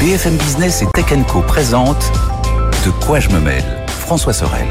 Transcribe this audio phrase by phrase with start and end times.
[0.00, 4.66] BFM Business et Tech Co De quoi je me mêle François Sorel.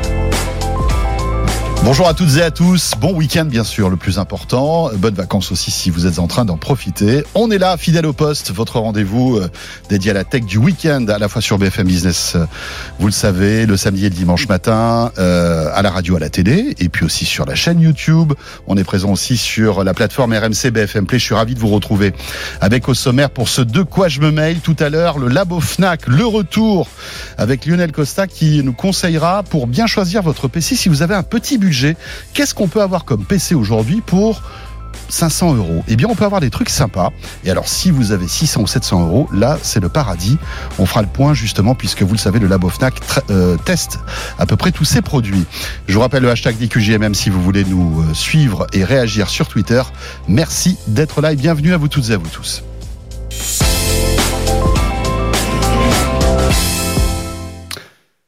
[1.86, 2.94] Bonjour à toutes et à tous.
[3.00, 4.90] Bon week-end, bien sûr, le plus important.
[4.96, 7.24] Bonnes vacances aussi si vous êtes en train d'en profiter.
[7.36, 9.52] On est là, fidèle au poste, votre rendez-vous euh,
[9.88, 12.48] dédié à la tech du week-end, à la fois sur BFM Business, euh,
[12.98, 16.32] vous le savez, le samedi et le dimanche matin, euh, à la radio, à la
[16.32, 18.34] télé, et puis aussi sur la chaîne YouTube.
[18.66, 21.20] On est présent aussi sur la plateforme RMC BFM Play.
[21.20, 22.16] Je suis ravi de vous retrouver
[22.62, 25.60] avec au sommaire pour ce De quoi je me mail tout à l'heure, le Labo
[25.60, 26.88] Fnac, le retour
[27.38, 31.22] avec Lionel Costa qui nous conseillera pour bien choisir votre PC si vous avez un
[31.22, 31.75] petit budget
[32.34, 34.42] Qu'est-ce qu'on peut avoir comme PC aujourd'hui pour
[35.10, 35.84] 500 euros?
[35.88, 37.12] Eh bien, on peut avoir des trucs sympas.
[37.44, 40.38] Et alors, si vous avez 600 ou 700 euros, là, c'est le paradis.
[40.80, 42.96] On fera le point justement, puisque vous le savez, le Labo Fnac
[43.30, 44.00] euh, teste
[44.40, 45.46] à peu près tous ces produits.
[45.88, 49.48] Je vous rappelle le hashtag DQJMM si vous voulez nous euh, suivre et réagir sur
[49.48, 49.82] Twitter.
[50.28, 52.64] Merci d'être là et bienvenue à vous toutes et à vous tous.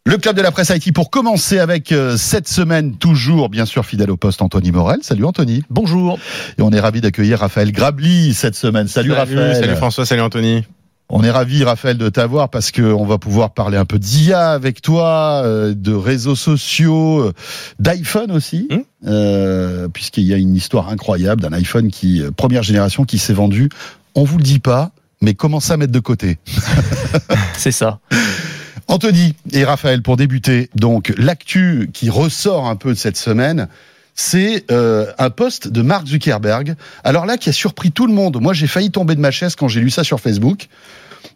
[0.07, 3.85] Le club de la presse IT pour commencer avec euh, cette semaine toujours bien sûr
[3.85, 4.99] fidèle au poste Anthony Morel.
[5.01, 5.63] Salut Anthony.
[5.69, 6.17] Bonjour.
[6.57, 8.87] Et on est ravi d'accueillir Raphaël Grabli cette semaine.
[8.87, 9.57] Salut, Raphaël.
[9.57, 10.63] Salut François, salut Anthony.
[11.09, 14.51] On est ravi, Raphaël, de t'avoir parce que on va pouvoir parler un peu d'IA
[14.51, 17.33] avec toi, euh, de réseaux sociaux, euh,
[17.79, 18.77] d'iPhone aussi, hmm
[19.07, 23.69] euh, puisqu'il y a une histoire incroyable d'un iPhone qui première génération qui s'est vendu.
[24.15, 26.37] On vous le dit pas, mais commence à mettre de côté?
[27.57, 27.99] C'est ça.
[28.87, 33.67] Anthony et Raphaël, pour débuter, donc l'actu qui ressort un peu de cette semaine,
[34.15, 36.75] c'est euh, un post de Mark Zuckerberg.
[37.03, 38.41] Alors là, qui a surpris tout le monde.
[38.41, 40.67] Moi, j'ai failli tomber de ma chaise quand j'ai lu ça sur Facebook.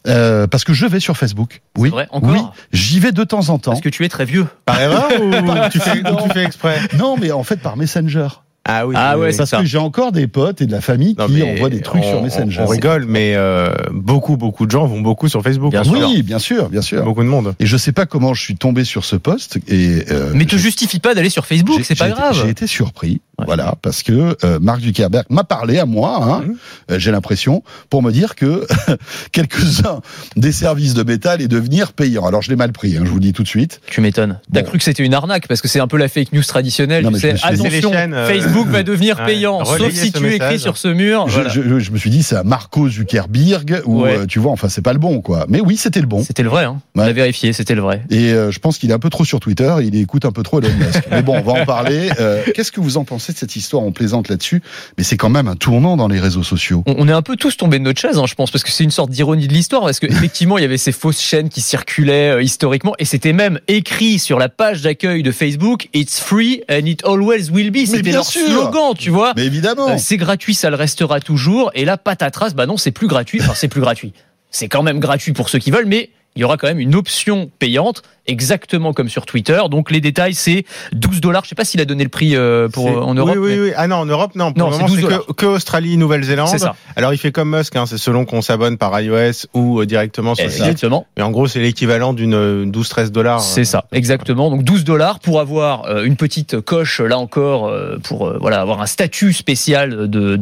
[0.08, 1.62] Euh, parce que je vais sur Facebook.
[1.78, 2.40] Oui, vrai, encore oui,
[2.72, 3.72] j'y vais de temps en temps.
[3.72, 4.48] Parce que tu es très vieux.
[4.66, 6.80] Par erreur ou tu fais, tu fais exprès?
[6.98, 8.28] Non, mais en fait par Messenger.
[8.64, 8.96] Ah oui.
[8.98, 11.82] Ah ouais, parce que j'ai encore des potes et de la famille qui envoient des
[11.82, 12.62] trucs sur Messenger.
[12.62, 15.72] On, rigole, mais euh, beaucoup, beaucoup de gens vont beaucoup sur Facebook.
[15.72, 17.04] Bien oui, bien sûr, bien sûr.
[17.04, 17.56] Beaucoup de monde.
[17.60, 19.58] Et je sais pas comment je suis tombé sur ce poste.
[19.68, 22.40] Et euh, mais te justifie pas d'aller sur Facebook, c'est pas grave.
[22.44, 23.22] J'ai été surpris.
[23.46, 26.54] Voilà, parce que euh, Marc Zuckerberg m'a parlé à moi, hein, mmh.
[26.92, 28.66] euh, j'ai l'impression, pour me dire que
[29.32, 30.02] quelques-uns
[30.36, 32.26] des services de métal allaient devenir payants.
[32.26, 33.82] Alors je l'ai mal pris, hein, je vous le dis tout de suite.
[33.88, 34.40] Tu m'étonnes.
[34.54, 37.08] T'as cru que c'était une arnaque parce que c'est un peu la fake news traditionnelle.
[37.08, 41.28] tu sais, attention, euh, Facebook va devenir payant, sauf si tu écris sur ce mur.
[41.28, 44.82] Je, je, je me suis dit c'est à Marco Zuckerberg ou tu vois, enfin c'est
[44.82, 45.46] pas le bon quoi.
[45.50, 46.24] Mais oui, c'était le bon.
[46.24, 46.66] C'était le vrai.
[46.66, 46.82] Hein.
[46.96, 48.04] On a vérifié, c'était le vrai.
[48.10, 50.60] Et je pense qu'il est un peu trop sur Twitter, il écoute un peu trop
[50.60, 51.04] Elon Musk.
[51.12, 52.10] Mais bon, on va en parler.
[52.54, 54.62] Qu'est-ce que vous en pensez de cette histoire On plaisante là-dessus,
[54.98, 56.84] mais c'est quand même un tournant dans les réseaux sociaux.
[56.88, 58.84] On est un peu tous tombés de notre chaise, hein, je pense, parce que c'est
[58.84, 62.32] une sorte d'ironie de l'histoire, parce qu'effectivement, il y avait ces fausses chaînes qui circulaient
[62.32, 66.86] euh, historiquement, et c'était même écrit sur la page d'accueil de Facebook, It's free and
[66.86, 67.86] it always will be.
[67.86, 69.34] C'était leur slogan, tu vois.
[69.36, 69.90] Mais évidemment.
[69.90, 73.40] Euh, c'est gratuit, ça le restera toujours, et là, patatras, bah non, c'est plus gratuit,
[73.42, 74.14] enfin, c'est plus gratuit.
[74.50, 76.96] C'est quand même gratuit pour ceux qui veulent, mais il y aura quand même une
[76.96, 79.60] option payante exactement comme sur Twitter.
[79.70, 81.44] Donc les détails, c'est 12 dollars.
[81.44, 83.36] Je sais pas s'il a donné le prix euh, pour en Europe.
[83.38, 83.72] Oui, oui, oui.
[83.76, 84.54] Ah non, en Europe, non.
[84.54, 86.48] Pour non, c'est que, que, Australie, Nouvelle-Zélande.
[86.48, 86.76] C'est ça.
[86.96, 90.36] Alors il fait comme Musk, hein, c'est selon qu'on s'abonne par iOS ou euh, directement
[90.36, 90.62] sur le site.
[90.62, 91.06] Exactement.
[91.18, 93.42] Mais en gros, c'est l'équivalent d'une 12-13 euh, dollars.
[93.42, 94.50] C'est ça, exactement.
[94.50, 97.72] Donc 12 dollars pour avoir une petite coche là encore
[98.04, 100.36] pour voilà avoir un statut spécial de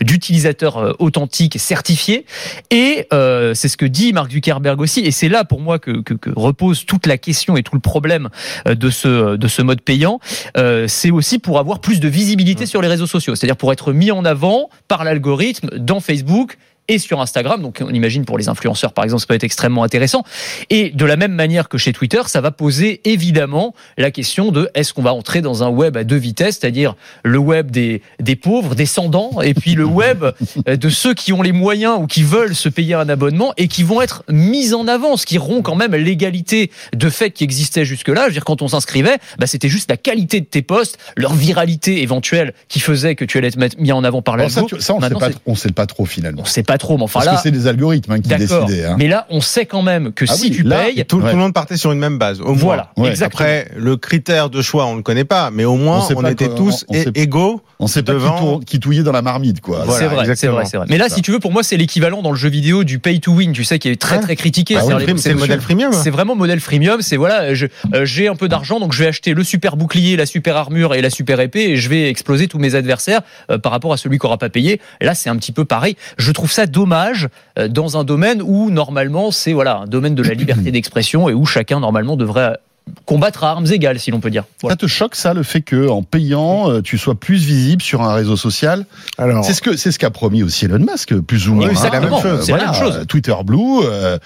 [0.00, 2.26] d'utilisateur de, authentique certifié.
[2.70, 5.00] Et c'est ce que dit Mark Zuckerberg aussi.
[5.00, 7.80] Et c'est là pour moi que, que, que repose toute la question et tout le
[7.80, 8.28] problème
[8.66, 10.18] euh, de ce, de ce mode payant,
[10.56, 13.92] euh, c'est aussi pour avoir plus de visibilité sur les réseaux sociaux, c'est-à-dire pour être
[13.92, 16.58] mis en avant par l'algorithme dans Facebook
[16.88, 17.62] et sur Instagram.
[17.62, 20.24] Donc on imagine pour les influenceurs par exemple, ça peut être extrêmement intéressant.
[20.70, 24.70] Et de la même manière que chez Twitter, ça va poser évidemment la question de
[24.74, 26.94] est-ce qu'on va entrer dans un web à deux vitesses, c'est-à-dire
[27.24, 30.24] le web des, des pauvres, descendants, et puis le web
[30.66, 33.82] de ceux qui ont les moyens ou qui veulent se payer un abonnement et qui
[33.82, 37.84] vont être mis en avant, ce qui rompt quand même l'égalité de fait qui existait
[37.84, 38.22] jusque-là.
[38.22, 41.34] Je veux dire, quand on s'inscrivait, bah, c'était juste la qualité de tes posts, leur
[41.34, 44.94] viralité éventuelle qui faisait que tu allais être mis en avant par la ça, ça,
[44.94, 46.42] on ne sait, pas, sait pas trop finalement.
[46.42, 48.84] On sait pas trop, mais enfin Parce que c'est des algorithmes hein, qui décidaient.
[48.84, 48.96] Hein.
[48.98, 51.76] Mais là, on sait quand même que ah si tu payes, tout, le monde partait
[51.76, 52.40] sur une même base.
[52.40, 52.90] Au voilà.
[53.22, 56.84] Après, le critère de choix, on le connaît pas, mais au moins, on, était tous
[57.14, 57.62] égaux.
[57.78, 58.60] On sait pas devant...
[58.60, 59.84] qui, touillait dans la marmite, quoi.
[59.88, 62.36] c'est vrai, c'est vrai, Mais là, si tu veux, pour moi, c'est l'équivalent dans le
[62.36, 64.74] jeu vidéo du pay to win, tu sais, qui est très très critiqué.
[64.74, 64.82] Bah
[65.16, 65.92] c'est le modèle freemium.
[65.92, 67.00] C'est vraiment modèle freemium.
[67.02, 70.26] C'est voilà, euh, j'ai un peu d'argent, donc je vais acheter le super bouclier, la
[70.26, 73.72] super armure et la super épée, et je vais exploser tous mes adversaires euh, par
[73.72, 74.80] rapport à celui qui aura pas payé.
[75.00, 75.96] Là, c'est un petit peu pareil.
[76.18, 77.28] Je trouve ça dommage
[77.58, 81.34] euh, dans un domaine où normalement c'est voilà un domaine de la liberté d'expression et
[81.34, 82.58] où chacun normalement devrait
[83.04, 84.44] combattre à armes égales, si l'on peut dire.
[84.60, 88.02] Ça te choque ça, le fait que en payant, euh, tu sois plus visible sur
[88.02, 88.86] un réseau social?
[89.18, 91.68] Alors, c'est ce que c'est ce qu'a promis aussi Elon Musk, plus ou moins.
[91.68, 92.48] Oui, c'est la, même chose.
[92.48, 93.04] la même chose.
[93.08, 94.18] Twitter Blue, euh,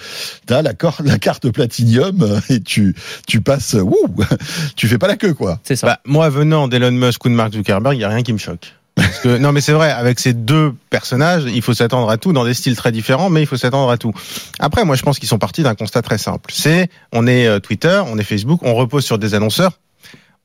[0.46, 0.72] t'as la,
[1.04, 2.94] la, carte Platinium euh, et tu
[3.26, 4.14] tu passes, wouh,
[4.76, 5.58] tu fais pas la queue quoi.
[5.62, 5.86] C'est ça.
[5.86, 8.38] Bah, moi, venant d'Elon Musk ou de Mark Zuckerberg, il y a rien qui me
[8.38, 8.72] choque.
[8.96, 12.32] Parce que, non, mais c'est vrai, avec ces deux personnages, il faut s'attendre à tout,
[12.32, 14.12] dans des styles très différents, mais il faut s'attendre à tout.
[14.58, 16.50] Après, moi, je pense qu'ils sont partis d'un constat très simple.
[16.52, 19.72] C'est, on est euh, Twitter, on est Facebook, on repose sur des annonceurs.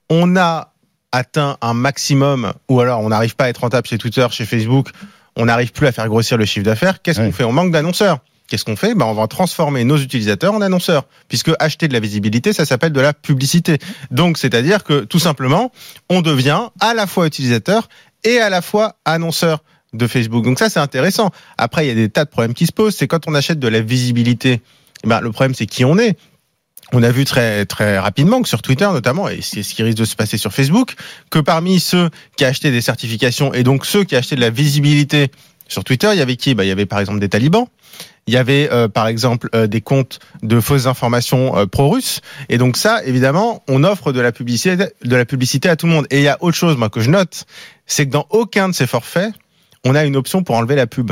[0.09, 0.73] On a
[1.13, 4.89] atteint un maximum, ou alors on n'arrive pas à être rentable chez Twitter, chez Facebook,
[5.37, 7.01] on n'arrive plus à faire grossir le chiffre d'affaires.
[7.01, 7.45] Qu'est-ce qu'on fait?
[7.45, 8.19] On manque d'annonceurs.
[8.47, 8.95] Qu'est-ce qu'on fait?
[8.95, 12.91] Ben, On va transformer nos utilisateurs en annonceurs, puisque acheter de la visibilité, ça s'appelle
[12.91, 13.77] de la publicité.
[14.11, 15.71] Donc, c'est-à-dire que tout simplement,
[16.09, 17.87] on devient à la fois utilisateur
[18.23, 19.63] et à la fois annonceur
[19.93, 20.43] de Facebook.
[20.43, 21.31] Donc ça, c'est intéressant.
[21.57, 22.95] Après, il y a des tas de problèmes qui se posent.
[22.95, 24.61] C'est quand on achète de la visibilité,
[25.03, 26.17] eh ben, le problème, c'est qui on est.
[26.93, 29.97] On a vu très très rapidement que sur Twitter notamment, et c'est ce qui risque
[29.97, 30.95] de se passer sur Facebook,
[31.29, 35.31] que parmi ceux qui achetaient des certifications et donc ceux qui achetaient de la visibilité
[35.69, 36.53] sur Twitter, il y avait qui?
[36.53, 37.67] Bah, Il y avait par exemple des talibans,
[38.27, 42.21] il y avait euh, par exemple euh, des comptes de fausses informations euh, pro-russes.
[42.49, 45.93] Et donc ça, évidemment, on offre de la publicité, de la publicité à tout le
[45.93, 46.07] monde.
[46.11, 47.45] Et il y a autre chose, moi, que je note,
[47.85, 49.33] c'est que dans aucun de ces forfaits,
[49.83, 51.11] on a une option pour enlever la pub.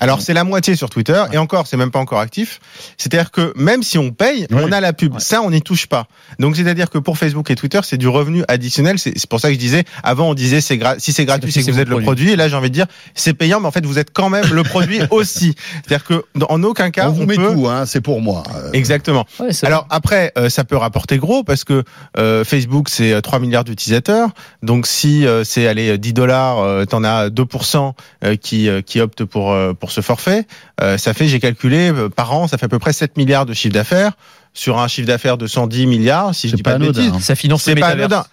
[0.00, 2.60] Alors c'est la moitié sur Twitter et encore c'est même pas encore actif.
[2.96, 5.18] C'est-à-dire que même si on paye, on a la pub.
[5.18, 6.06] Ça on n'y touche pas.
[6.38, 8.98] Donc c'est-à-dire que pour Facebook et Twitter c'est du revenu additionnel.
[8.98, 11.70] C'est pour ça que je disais avant on disait c'est si c'est gratuit c'est que
[11.70, 12.30] vous êtes le produit.
[12.32, 14.46] Et là j'ai envie de dire c'est payant mais en fait vous êtes quand même
[14.52, 15.54] le produit aussi.
[15.84, 17.68] C'est-à-dire que en aucun cas on vous met tout.
[17.68, 18.42] Hein, c'est pour moi.
[18.54, 18.70] Euh.
[18.72, 19.26] Exactement.
[19.62, 21.84] Alors après euh, ça peut rapporter gros parce que
[22.18, 24.30] euh, Facebook c'est 3 milliards d'utilisateurs.
[24.62, 27.92] Donc si c'est allez 10 dollars, t'en as 2%
[28.40, 30.46] qui qui optent pour euh, pour ce forfait,
[30.80, 33.46] euh, ça fait, j'ai calculé, euh, par an, ça fait à peu près 7 milliards
[33.46, 34.12] de chiffre d'affaires
[34.56, 37.12] sur un chiffre d'affaires de 110 milliards, si je dis pas, de bêtises.
[37.20, 38.24] Ça finance le métavers.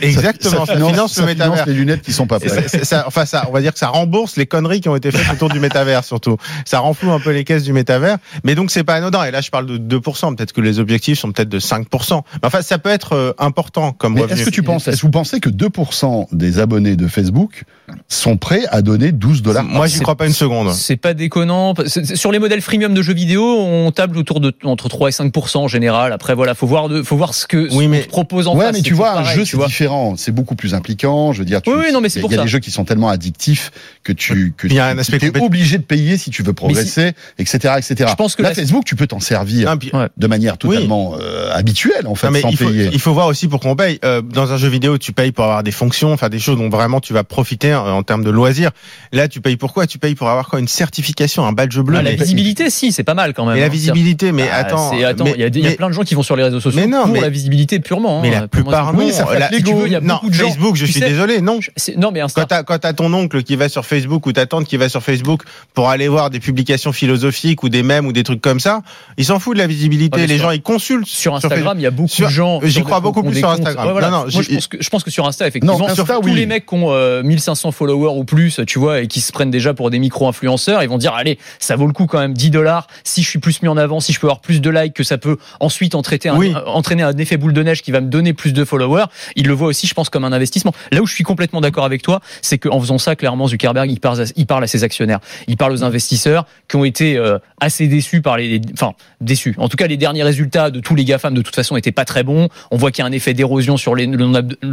[0.00, 1.66] exactement, ça, finance, le métavers.
[1.66, 2.94] les lunettes qui sont pas prêtes.
[3.06, 5.50] enfin, ça, on va dire que ça rembourse les conneries qui ont été faites autour
[5.50, 6.38] du métavers, surtout.
[6.64, 8.16] Ça renfloue un peu les caisses du métavers.
[8.44, 9.24] Mais donc, c'est pas anodin.
[9.24, 10.34] Et là, je parle de 2%.
[10.34, 12.22] Peut-être que les objectifs sont peut-être de 5%.
[12.34, 14.40] Mais enfin, ça peut être euh, important comme revenu.
[14.40, 17.64] Est-ce que tu penses, est-ce que vous pensez que 2% des abonnés de Facebook
[18.08, 20.72] sont prêts à donner 12 dollars Moi, j'y crois pas une seconde.
[20.72, 21.74] C'est pas déconnant.
[21.86, 25.41] Sur les modèles freemium de jeux vidéo, on table autour de, entre 3 et 5%
[25.54, 26.12] en général.
[26.12, 28.82] Après, voilà, faut voir, de, faut voir ce que oui, mais, propose en ouais, mais
[28.82, 31.32] tu vois, un jeu c'est différent, c'est beaucoup plus impliquant.
[31.32, 32.84] Je veux dire, tu, oui, non, mais c'est Il y a des jeux qui sont
[32.84, 33.70] tellement addictifs
[34.02, 38.10] que tu que tu es obligé de payer si tu veux progresser, etc., etc.
[38.10, 39.76] Je pense que là, Facebook, tu peux t'en servir
[40.16, 42.90] de manière totalement euh, habituelle en fait, mais sans il faut, payer.
[42.92, 43.98] Il faut voir aussi pour qu'on paye.
[44.04, 46.68] Euh, dans un jeu vidéo, tu payes pour avoir des fonctions, faire des choses dont
[46.68, 48.70] vraiment tu vas profiter en, termes de loisirs.
[49.12, 50.58] Là, tu payes pourquoi Tu payes pour avoir quoi?
[50.60, 51.98] Une certification, un badge bleu.
[51.98, 53.56] Ah, la visibilité, si, c'est pas mal quand même.
[53.56, 53.68] Et la hein.
[53.68, 54.92] visibilité, mais ah, attends,
[55.36, 57.28] il y a plein de gens qui vont sur les réseaux sociaux non, pour la
[57.28, 58.20] visibilité purement.
[58.20, 59.10] Mais la plupart, non.
[59.10, 60.48] Ça il y a beaucoup de gens.
[60.48, 61.60] Facebook, je suis désolé, non.
[61.96, 62.62] Non, mais Insta.
[62.62, 65.42] Quand t'as ton oncle qui va sur Facebook ou ta tante qui va sur Facebook
[65.74, 68.82] pour aller voir des publications philosophiques ou des mèmes ou des trucs comme ça,
[69.16, 70.26] ils s'en foutent de la visibilité.
[70.26, 71.06] les gens, ils consultent.
[71.06, 72.60] Sur Instagram, il y a beaucoup de gens.
[72.62, 74.00] J'y crois beaucoup plus sur Instagram.
[74.00, 74.24] Non, non.
[74.28, 78.24] Je pense que sur Insta, effectivement, tous les mecs qui ont 1500 euh, followers ou
[78.24, 81.38] plus, tu vois, et qui se prennent déjà pour des micro-influenceurs, ils vont dire, allez,
[81.58, 82.86] ça vaut le coup quand même 10 dollars.
[83.04, 85.04] Si je suis plus mis en avant, si je peux avoir plus de likes, que
[85.04, 88.32] ça peut ensuite entraîner un, entraîner un effet boule de neige qui va me donner
[88.32, 89.06] plus de followers,
[89.36, 90.72] il le voit aussi, je pense, comme un investissement.
[90.90, 94.00] Là où je suis complètement d'accord avec toi, c'est qu'en faisant ça, clairement, Zuckerberg, il
[94.00, 97.38] parle, à, il parle à ses actionnaires, il parle aux investisseurs qui ont été euh,
[97.60, 99.54] assez déçus par les, enfin déçus.
[99.58, 102.04] En tout cas, les derniers résultats de tous les GAFAM de toute façon n'étaient pas
[102.04, 102.48] très bons.
[102.70, 104.26] On voit qu'il y a un effet d'érosion sur les, le,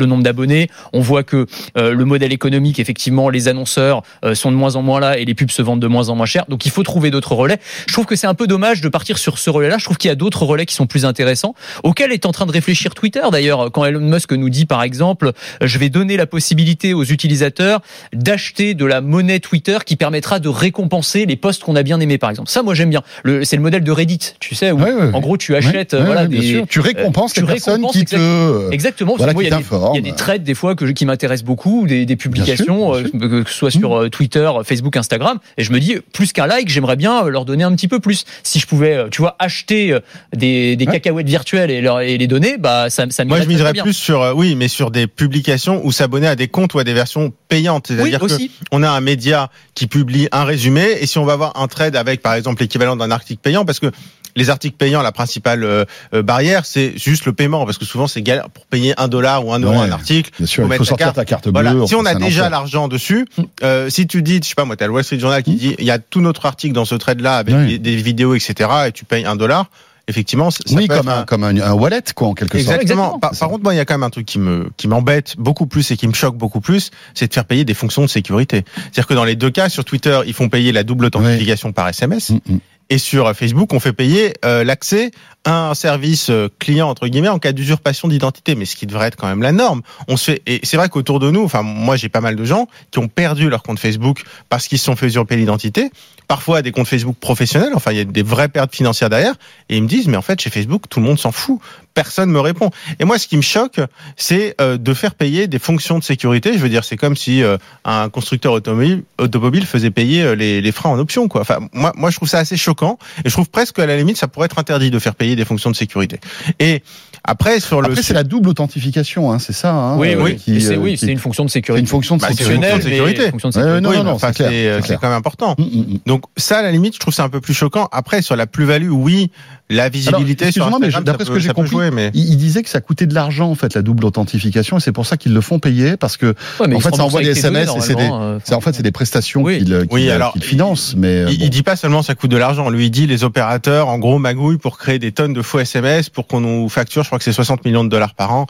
[0.05, 0.69] nombre d'abonnés.
[0.93, 1.45] On voit que
[1.77, 5.25] euh, le modèle économique, effectivement, les annonceurs euh, sont de moins en moins là et
[5.25, 6.45] les pubs se vendent de moins en moins cher.
[6.49, 7.59] Donc il faut trouver d'autres relais.
[7.87, 9.77] Je trouve que c'est un peu dommage de partir sur ce relais-là.
[9.77, 12.45] Je trouve qu'il y a d'autres relais qui sont plus intéressants, auxquels est en train
[12.45, 13.71] de réfléchir Twitter d'ailleurs.
[13.71, 15.31] Quand Elon Musk nous dit par exemple,
[15.61, 17.81] je vais donner la possibilité aux utilisateurs
[18.13, 22.17] d'acheter de la monnaie Twitter qui permettra de récompenser les posts qu'on a bien aimés
[22.17, 22.49] par exemple.
[22.49, 23.03] Ça, moi j'aime bien.
[23.43, 26.79] C'est le modèle de Reddit, tu sais, où en gros tu achètes, voilà, des, tu
[26.79, 29.15] récompenses euh, les personnes qui te, exactement.
[29.17, 31.45] Voilà, il, y a des, il y a des trades des fois que qui m'intéressent
[31.45, 33.03] beaucoup, des, des publications, euh,
[33.43, 36.69] que ce soit sur euh, Twitter, Facebook, Instagram, et je me dis plus qu'un like,
[36.69, 38.25] j'aimerais bien leur donner un petit peu plus.
[38.43, 39.97] Si je pouvais, tu vois, acheter
[40.35, 43.73] des, des cacahuètes virtuelles et, leur, et les donner, bah ça, ça Moi, je miserais
[43.73, 46.93] plus sur, oui, mais sur des publications ou s'abonner à des comptes ou à des
[46.93, 47.87] versions payantes.
[47.87, 51.59] C'est-à-dire oui, on a un média qui publie un résumé et si on va avoir
[51.61, 53.91] un trade avec, par exemple, l'équivalent d'un article payant, parce que
[54.35, 58.07] les articles payants, la principale euh, euh, barrière, c'est juste le paiement, parce que souvent
[58.07, 60.31] c'est galère pour payer un dollar ou un euro un article.
[60.37, 61.85] Bien sûr, il faut sortir ta carte bleue.
[61.87, 63.43] Si on a déjà l'argent dessus, mm.
[63.63, 65.57] euh, si tu dis, je sais pas moi, t'as le Wall Street Journal qui mm.
[65.57, 68.91] dit, il y a tout notre article dans ce trade-là avec des, vidéos, etc., et
[68.91, 69.69] tu payes un dollar
[70.09, 72.81] effectivement, ça oui, peut comme être un, comme un, un wallet, quoi, en quelque sorte.
[72.81, 73.19] Exactement.
[73.19, 75.35] Par, par contre, moi, il y a quand même un truc qui me qui m'embête
[75.37, 78.07] beaucoup plus et qui me choque beaucoup plus, c'est de faire payer des fonctions de
[78.07, 78.65] sécurité.
[78.75, 81.87] C'est-à-dire que dans les deux cas, sur Twitter, ils font payer la double authentification par
[81.87, 82.31] SMS.
[82.31, 82.57] Mm.
[82.91, 85.11] Et sur Facebook, on fait payer euh, l'accès
[85.45, 89.07] à un service euh, client entre guillemets en cas d'usurpation d'identité, mais ce qui devrait
[89.07, 89.81] être quand même la norme.
[90.07, 92.43] On se fait et c'est vrai qu'autour de nous, enfin moi j'ai pas mal de
[92.43, 95.91] gens qui ont perdu leur compte Facebook parce qu'ils se sont fait usurper l'identité.
[96.27, 99.35] Parfois des comptes Facebook professionnels, enfin il y a des vraies pertes financières derrière,
[99.69, 101.59] et ils me disent mais en fait chez Facebook tout le monde s'en fout,
[101.93, 102.69] personne me répond.
[102.99, 103.79] Et moi ce qui me choque,
[104.17, 106.53] c'est euh, de faire payer des fonctions de sécurité.
[106.53, 110.71] Je veux dire c'est comme si euh, un constructeur automobile, faisait payer euh, les, les
[110.71, 111.41] freins en option quoi.
[111.41, 112.78] Enfin moi moi je trouve ça assez choquant
[113.23, 115.45] et je trouve presque qu'à la limite ça pourrait être interdit de faire payer des
[115.45, 116.19] fonctions de sécurité.
[116.59, 116.81] Et
[117.23, 119.73] après sur le Après, c'est la double authentification, hein, c'est ça.
[119.73, 121.81] Hein, Oui, euh, oui, qui, c'est euh, oui, qui- c'est une fonction de c'est sécurité.
[121.81, 123.29] une fonction de Bah, c'est une sécurité.
[123.31, 123.81] fonction de sécurité.
[123.81, 124.99] non, Oui, non, mais non, enfin, c'est euh, c'est c'est clair.
[125.01, 125.55] quand même important.
[125.57, 125.97] Mm, mm, mm.
[126.05, 127.89] Donc ça, à la limite, je trouve c'est un peu plus choquant.
[127.91, 129.31] Après, sur la plus-value, oui,
[129.69, 132.09] la visibilité sur excuse-moi, mais Instagram, d'après ça ce que j'ai ça compris, jouer, mais...
[132.13, 134.91] Il, il disait que ça coûtait de l'argent en fait la double authentification et c'est
[134.91, 137.69] pour ça qu'ils le font payer parce que Ouais, en fait ça envoie des SMS
[137.75, 139.59] et c'est des euh, c'est en fait c'est des prestations Oui.
[139.59, 142.68] qu'il Oui, qu'il- alors, qu'il finance mais il dit pas seulement ça coûte de l'argent.
[142.69, 146.09] Lui, il dit les opérateurs, en gros, magouillent pour créer des tonnes de faux SMS
[146.09, 147.03] pour qu'on nous facture.
[147.03, 148.47] Je crois que c'est 60 millions de dollars par an.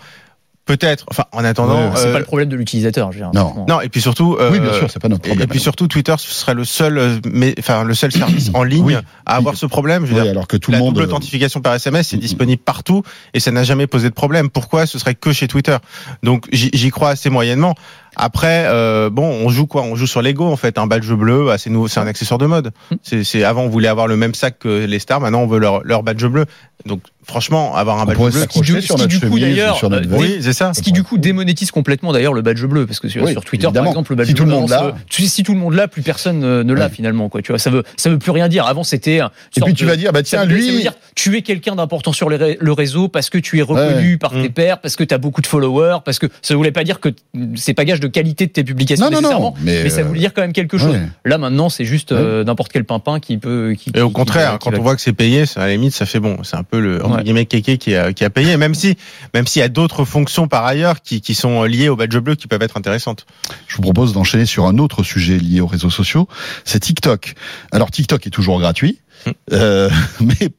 [0.66, 1.06] Peut-être.
[1.10, 1.90] Enfin, en attendant.
[1.90, 3.32] Ouais, C'est euh, pas le problème de l'utilisateur, je veux dire.
[3.34, 3.66] Non.
[3.68, 4.38] Non, et puis surtout.
[4.40, 5.44] euh, oui bien sûr c'est pas notre problème.
[5.44, 8.62] et puis surtout, Twitter ce serait le seul, euh, mais, enfin, le seul service en
[8.62, 8.96] ligne Oui.
[9.26, 10.06] à avoir ce problème.
[10.06, 12.14] Je veux Oui, dire, alors que tout la le monde double euh, authentification par SMS
[12.14, 12.22] est Mm, mm.
[12.22, 13.02] disponible partout
[13.34, 14.52] et ça n'a jamais posé de problème.
[14.52, 15.78] Pourquoi ce serait que chez Twitter?
[16.22, 17.74] Donc j'y crois assez moyennement.
[18.22, 19.84] Après, euh, bon, on joue quoi?
[19.84, 20.78] On joue sur l'ego en fait.
[20.78, 22.72] Un badge bleu, bah, c'est nouveau, c'est un accessoire de mode.
[22.92, 22.96] Mm.
[23.24, 25.84] C'est avant on voulait avoir le même sac que les stars, maintenant on veut leur,
[25.86, 26.46] leur badge bleu.
[26.86, 29.80] Donc franchement, avoir un on badge bleu, s'accrocher qui, sur qui, notre du coup, d'ailleurs,
[29.84, 30.74] euh, oui, c'est ça.
[30.74, 33.44] Ce qui du coup démonétise complètement d'ailleurs le badge bleu parce que sur, Oui, sur
[33.46, 33.86] Twitter évidemment.
[33.86, 34.94] par exemple le badge Si tout bleu le monde l'a.
[35.10, 36.90] sais, si tout le monde l'a plus personne ne, l'a Ouais.
[36.92, 39.74] finalement quoi tu vois ça veut ça veut plus rien dire avant c'était et puis
[39.74, 42.14] tu de- vas dire bah tiens veut, ça veut lui dire tu es quelqu'un d'important
[42.14, 44.54] sur le réseau parce que tu es reconnu par tes Mm.
[44.54, 47.10] pairs parce que tu as beaucoup de followers parce que ça voulait pas dire que
[47.56, 50.02] c'est pas gage de qualité de tes publications Non, non, non, nécessairement mais, mais, ça
[50.02, 51.08] euh, voulait dire quand même quelque chose ouais.
[51.26, 54.54] là maintenant c'est juste euh, n'importe quel pimpin qui peut qui, Et au qui- contraire,
[54.54, 56.20] qui- qui quand va- on voit que c'est payé, ça, à la limite, ça fait
[56.20, 56.44] bon.
[56.44, 57.24] C'est un peu le entre Ouais.
[57.24, 58.96] guillemets kéké qui a, qui a payé, même si
[59.34, 62.36] même s'il y a d'autres fonctions par ailleurs qui, qui sont liées au badge bleu
[62.36, 63.26] qui peuvent être intéressantes.
[63.68, 66.28] Je vous propose d'enchaîner sur un autre sujet lié aux réseaux sociaux,
[66.66, 67.34] c'est TikTok.
[67.72, 69.32] Alors TikTok est toujours gratuit, Mm.
[69.54, 69.90] euh,
[70.22, 70.50] mais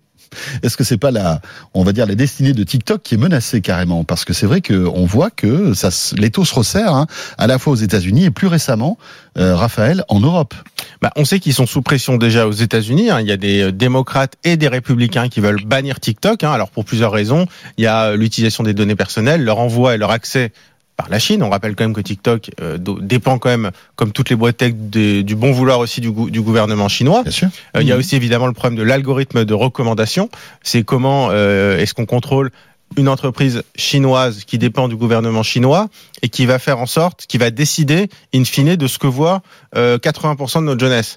[0.63, 1.41] est-ce que c'est pas la,
[1.75, 4.05] on va dire la destinée de TikTok qui est menacée carrément?
[4.05, 7.07] Parce que c'est vrai que on voit que ça, se- l'étau se resserre, hein,
[7.39, 8.99] à la fois aux États-Unis et plus récemment,
[9.39, 10.55] euh, Raphaël, en Europe.
[11.03, 13.11] Bah, on sait qu'ils sont sous pression déjà aux États-Unis.
[13.11, 13.21] hein.
[13.21, 16.45] Il y a des euh, démocrates et des républicains qui veulent bannir TikTok.
[16.45, 16.53] hein.
[16.53, 17.47] Alors pour plusieurs raisons,
[17.79, 20.53] il y a euh, l'utilisation des données personnelles, leur envoi et leur accès
[21.01, 21.43] par la Chine.
[21.43, 24.73] On rappelle quand même que TikTok euh, dépend quand même, comme toutes les boîtes tech,
[24.75, 27.23] des- du bon vouloir aussi du, gou- du gouvernement chinois.
[27.23, 27.49] Bien sûr.
[27.77, 30.29] Euh, Il y a aussi évidemment le problème de l'algorithme de recommandation.
[30.63, 32.51] C'est comment euh, est-ce qu'on contrôle
[32.97, 35.89] une entreprise chinoise qui dépend du gouvernement chinois
[36.23, 39.43] et qui va faire en sorte, qui va décider in fine de ce que voit
[39.77, 41.17] euh, 80% de notre jeunesse.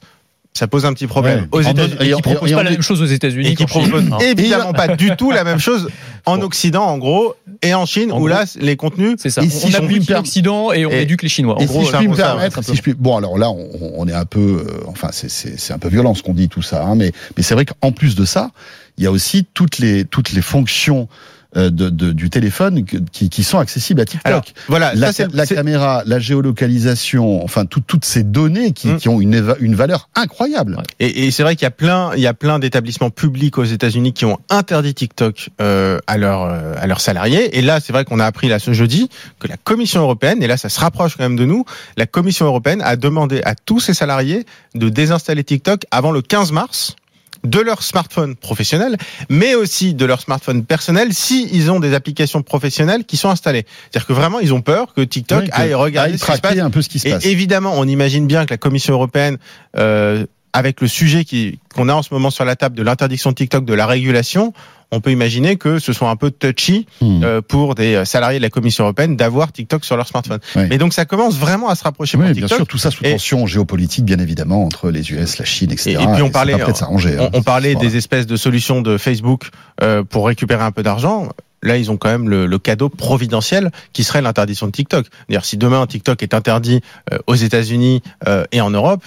[0.55, 1.59] Ça pose un petit problème Ouais.
[1.59, 1.95] aux États-Unis.
[1.99, 4.03] Et qui en- propose et en- pas la même chose aux États-Unis Et qui propose
[4.21, 5.89] évidemment pas du tout la même chose
[6.27, 7.33] en Occident, en gros,
[7.63, 8.27] et en Chine, En où gros.
[8.27, 9.15] là, les contenus.
[9.17, 9.41] C'est ça.
[9.41, 11.55] Et on si perm- l'Occident et on Et- éduque les Chinois.
[11.55, 13.17] En Et gros, si je puis me peu ça, permettre, ouais, si je puis, bon
[13.17, 16.33] alors là, on, on est un peu, euh, enfin c'est un peu violent ce qu'on
[16.35, 18.51] dit tout ça, hein, mais mais c'est vrai qu'en plus de ça,
[18.99, 21.07] il y a aussi toutes les toutes les fonctions
[21.55, 24.25] de, de- du téléphone qui, qui sont accessibles à TikTok.
[24.27, 28.97] Alors, voilà, la, ça, caméra, la géolocalisation, enfin tout- toutes ces données qui, Mm.
[28.97, 30.77] qui ont une, éva- une valeur incroyable.
[30.99, 33.63] Et, et c'est vrai qu'il y a plein, il y a plein d'établissements publics aux
[33.63, 37.57] États-Unis qui ont interdit TikTok euh, à leurs euh, à leurs salariés.
[37.57, 40.47] Et là, c'est vrai qu'on a appris là ce jeudi que la Commission européenne, et
[40.47, 41.65] là, ça se rapproche quand même de nous,
[41.97, 44.45] la Commission européenne a demandé à tous ses salariés
[44.75, 46.95] de désinstaller TikTok avant le 15 mars
[47.43, 48.97] de leur smartphone professionnel,
[49.29, 53.65] mais aussi de leur smartphone personnel si ils ont des applications professionnelles qui sont installées.
[53.91, 56.31] C'est-à-dire que vraiment, ils ont peur que TikTok Oui, que- aille regarder aille ce qui
[56.31, 57.25] se passe un peu ce qui se et passe.
[57.25, 59.37] évidemment, on imagine bien que la Commission européenne,
[59.77, 63.31] euh, avec le sujet qui- qu'on a en ce moment sur la table de l'interdiction
[63.31, 64.53] de TikTok, de la régulation,
[64.93, 67.23] on peut imaginer que ce soit un peu touchy Hmm.
[67.23, 70.39] euh, pour des salariés de la Commission européenne d'avoir TikTok sur leur smartphone.
[70.55, 70.63] Oui.
[70.69, 72.57] Mais donc ça commence vraiment à se rapprocher Oui, pour bien TikTok.
[72.57, 75.91] sûr, tout ça sous Et- tension géopolitique, bien évidemment, entre les US, la Chine, etc.
[75.91, 76.53] Et- et puis on parlait-.
[76.55, 77.29] On, hein.
[77.33, 77.89] on parlait Voilà.
[77.89, 79.49] des espèces de solutions de Facebook
[79.81, 81.29] euh, pour récupérer un peu d'argent.
[81.65, 85.05] Là, ils ont quand même le, le cadeau providentiel qui serait l'interdiction de TikTok.
[85.29, 86.81] D'ailleurs, si demain TikTok est interdit
[87.13, 89.03] euh, aux États-Unis euh, et en Europe,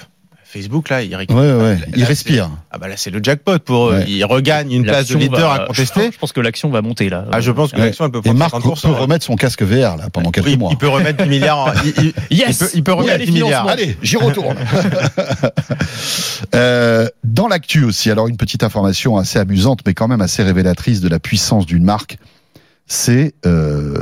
[0.48, 1.36] Facebook là, il Ouais, récupère.
[1.42, 2.50] ouais, Là, il c'est- respire.
[2.70, 3.94] Ah bah là, c'est le jackpot pour eux.
[3.96, 4.04] Ouais.
[4.08, 6.10] Ils regagnent une place de leader va- à contester.
[6.12, 7.24] Je pense que l'action va monter là.
[7.32, 7.86] Ah, je pense que Ouais.
[7.86, 8.92] l'action elle peut Et prendre Marc peut 50%.
[8.92, 8.98] là.
[8.98, 10.70] remettre son casque VR là pendant quelques il, mois.
[10.72, 11.58] il peut remettre 10 milliards.
[11.58, 13.68] en- il, Yes il peut, il peut remettre allez, 10 milliards.
[13.68, 14.56] Allez, j'y retourne.
[16.54, 21.00] Euh, dans l'actu aussi, alors une petite information assez amusante, mais quand même assez révélatrice
[21.00, 22.18] de la puissance d'une marque.
[22.88, 23.94] C'est euh,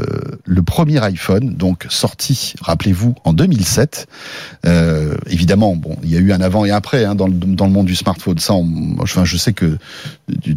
[0.44, 4.06] le premier iPhone, donc sorti, rappelez-vous, en 2007.
[4.66, 7.32] Euh, évidemment, bon, il y a eu un avant et un après hein, dans, le,
[7.32, 8.38] dans le monde du smartphone.
[8.38, 9.78] Ça, on- enfin, je sais que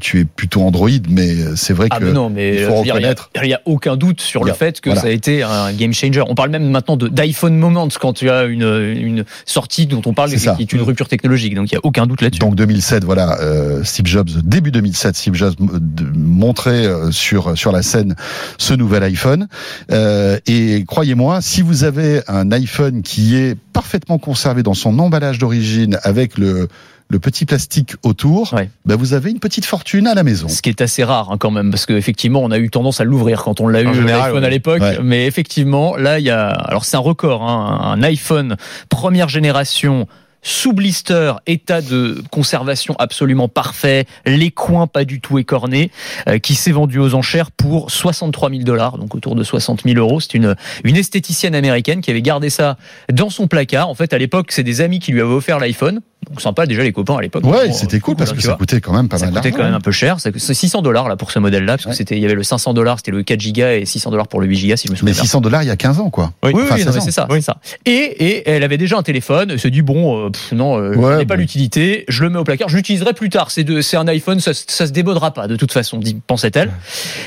[0.02, 2.74] tu es plutôt Android, mais c'est vrai Ah que mais non, mais il euh, faut
[2.76, 3.30] a- reconnaître.
[3.42, 5.02] il n'y a, aucun doute sur le fait que voilà.
[5.02, 6.22] ça a été un game changer.
[6.28, 8.64] On parle même maintenant d'iPhone moment quand tu as une,
[8.98, 11.56] une sortie dont on parle qui est une rupture technologique.
[11.56, 12.40] Donc il n'y a aucun doute là-dessus.
[12.40, 15.80] Donc 2007, voilà, euh, Steve Jobs, début 2007, Steve Jobs euh,
[16.14, 18.16] montrait euh, sur sur la scène
[18.58, 19.48] ce nouvel iPhone.
[19.92, 25.40] Euh, et croyez-moi, si vous avez un iPhone qui est parfaitement conservé dans son emballage
[25.40, 26.68] d'origine avec le
[27.10, 28.70] le petit plastique autour, Ouais.
[28.86, 30.50] ben vous avez une petite fortune à la maison.
[30.50, 33.06] Ce qui est assez rare hein, quand même, parce qu'effectivement, on a eu tendance à
[33.06, 34.46] l'ouvrir quand on l'a eu l'iPhone ouais.
[34.46, 34.82] à l'époque.
[34.82, 34.98] Ouais.
[35.02, 36.50] Mais effectivement, là, il y a.
[36.50, 38.58] Alors, c'est un record, hein, un iPhone
[38.90, 40.06] première génération
[40.48, 45.92] sous blister, état de conservation absolument parfait, les coins pas du tout écornés,
[46.30, 49.98] euh, qui s'est vendu aux enchères pour 63 000 dollars, donc autour de 60 000
[49.98, 50.22] euros.
[50.22, 52.78] C'est une, une esthéticienne américaine qui avait gardé ça
[53.12, 53.90] dans son placard.
[53.90, 56.00] En fait, à l'époque, c'est des amis qui lui avaient offert l'iPhone.
[56.30, 57.46] Donc sympa déjà les copains à l'époque.
[57.46, 59.50] Ouais, Bon, c'était cool parce hein, que ça coûtait quand même pas Ça mal coûtait
[59.52, 59.58] d'argent.
[59.58, 60.20] quand même un peu cher.
[60.20, 62.44] C'est c'est 600 dollars là pour ce modèle-là, parce que c'était, il y avait le
[62.44, 64.92] 500 dollars, c'était le 4 gigas et 600 dollars pour le 8 gigas, si je
[64.94, 65.22] me souviens Mais bien.
[65.24, 66.34] 600 dollars il y a 15 ans quoi.
[66.44, 67.06] Oui, Enfin, oui, non, 16 mais ans.
[67.06, 67.38] c'est ça, Oui.
[67.40, 67.58] c'est ça.
[67.86, 69.52] Et, et elle avait déjà un téléphone.
[69.52, 72.06] Elle se dit bon, euh, pff, non, euh, Ouais, je n'ai pas l'utilité.
[72.08, 72.70] Je le mets au placard.
[72.70, 73.52] Je l'utiliserai plus tard.
[73.52, 76.72] C'est de, c'est un iPhone, ça, ça se démodera pas de toute façon, pensait-elle.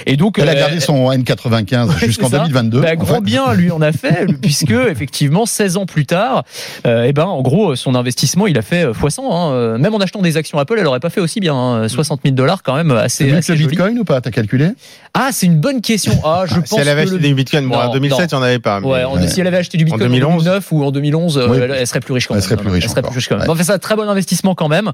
[0.06, 2.42] Et donc Elle a euh, gardé son N95 Ouais, jusqu'en c'est ça.
[2.44, 2.80] 2022.
[2.80, 3.20] Bah, en grand fait.
[3.22, 6.44] bien lui en a fait, puisque effectivement 16 ans plus tard,
[6.86, 9.22] euh, eh ben en gros son investissement il a fait euh, fois 100.
[9.30, 9.52] hein.
[9.52, 11.54] Euh, Même en achetant des actions Apple, elle aurait pas fait aussi bien.
[11.54, 11.88] hein.
[11.88, 13.70] 60 000 dollars quand même assez, assez le joli.
[13.70, 14.68] Bitcoin ou pas T'as calculé?
[15.14, 16.12] Ah c'est une bonne question.
[16.24, 18.34] Ah je pense Si elle avait acheté le- des bitcoins, bon, Non, en 2007, il
[18.36, 18.80] n'y en avait pas.
[18.80, 19.26] mais- Ouais, en- Ouais.
[19.28, 20.44] si elle avait acheté du Bitcoin en 2011.
[20.44, 21.58] 2009 ou en 2011, euh, Oui.
[21.60, 22.44] elle, elle serait plus riche quand Elle même.
[22.48, 23.46] serait plus riche Elle serait plus riche quand même.
[23.46, 23.50] Ouais.
[23.52, 24.92] Enfin, c'est un très bon investissement quand même.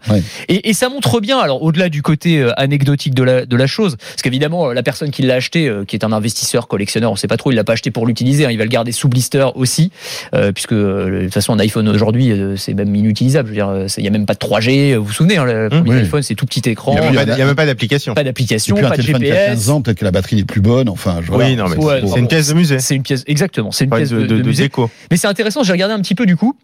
[0.48, 3.66] Et, et ça montre bien, alors au-delà du côté euh, anecdotique de la, de la
[3.66, 7.28] chose, parce qu'évidemment, la personne qui l'a acheté, qui est un investisseur, collectionneur, on sait
[7.28, 9.46] pas trop, il l'a pas acheté pour l'utiliser, hein, il va le garder sous blister
[9.54, 9.90] aussi,
[10.34, 13.48] euh, puisque de toute façon, un iPhone aujourd'hui, c'est même inutilisable.
[13.48, 14.94] Je veux dire, il y a même pas de 3G.
[14.96, 15.96] Vous vous souvenez, hein, le premier oui.
[15.98, 17.54] iPhone, c'est tout petit écran, Il n'y a, même il y pas- a- il même
[17.54, 18.14] d'application.
[18.14, 19.68] pas d'application, pas de téléphone qui a 15 GPS.
[19.70, 20.88] ans, peut-être que la batterie n'est plus bonne.
[20.88, 21.32] Enfin, je-.
[21.32, 21.76] Oui, non, mais
[22.12, 22.78] c'est- une pièce de musée.
[22.78, 24.64] C'est une pièce, exactement, c'est une pièce de, de, de, de de musée.
[24.64, 24.90] déco.
[25.10, 26.56] Mais c'est intéressant, j'ai regardé un petit peu du coup.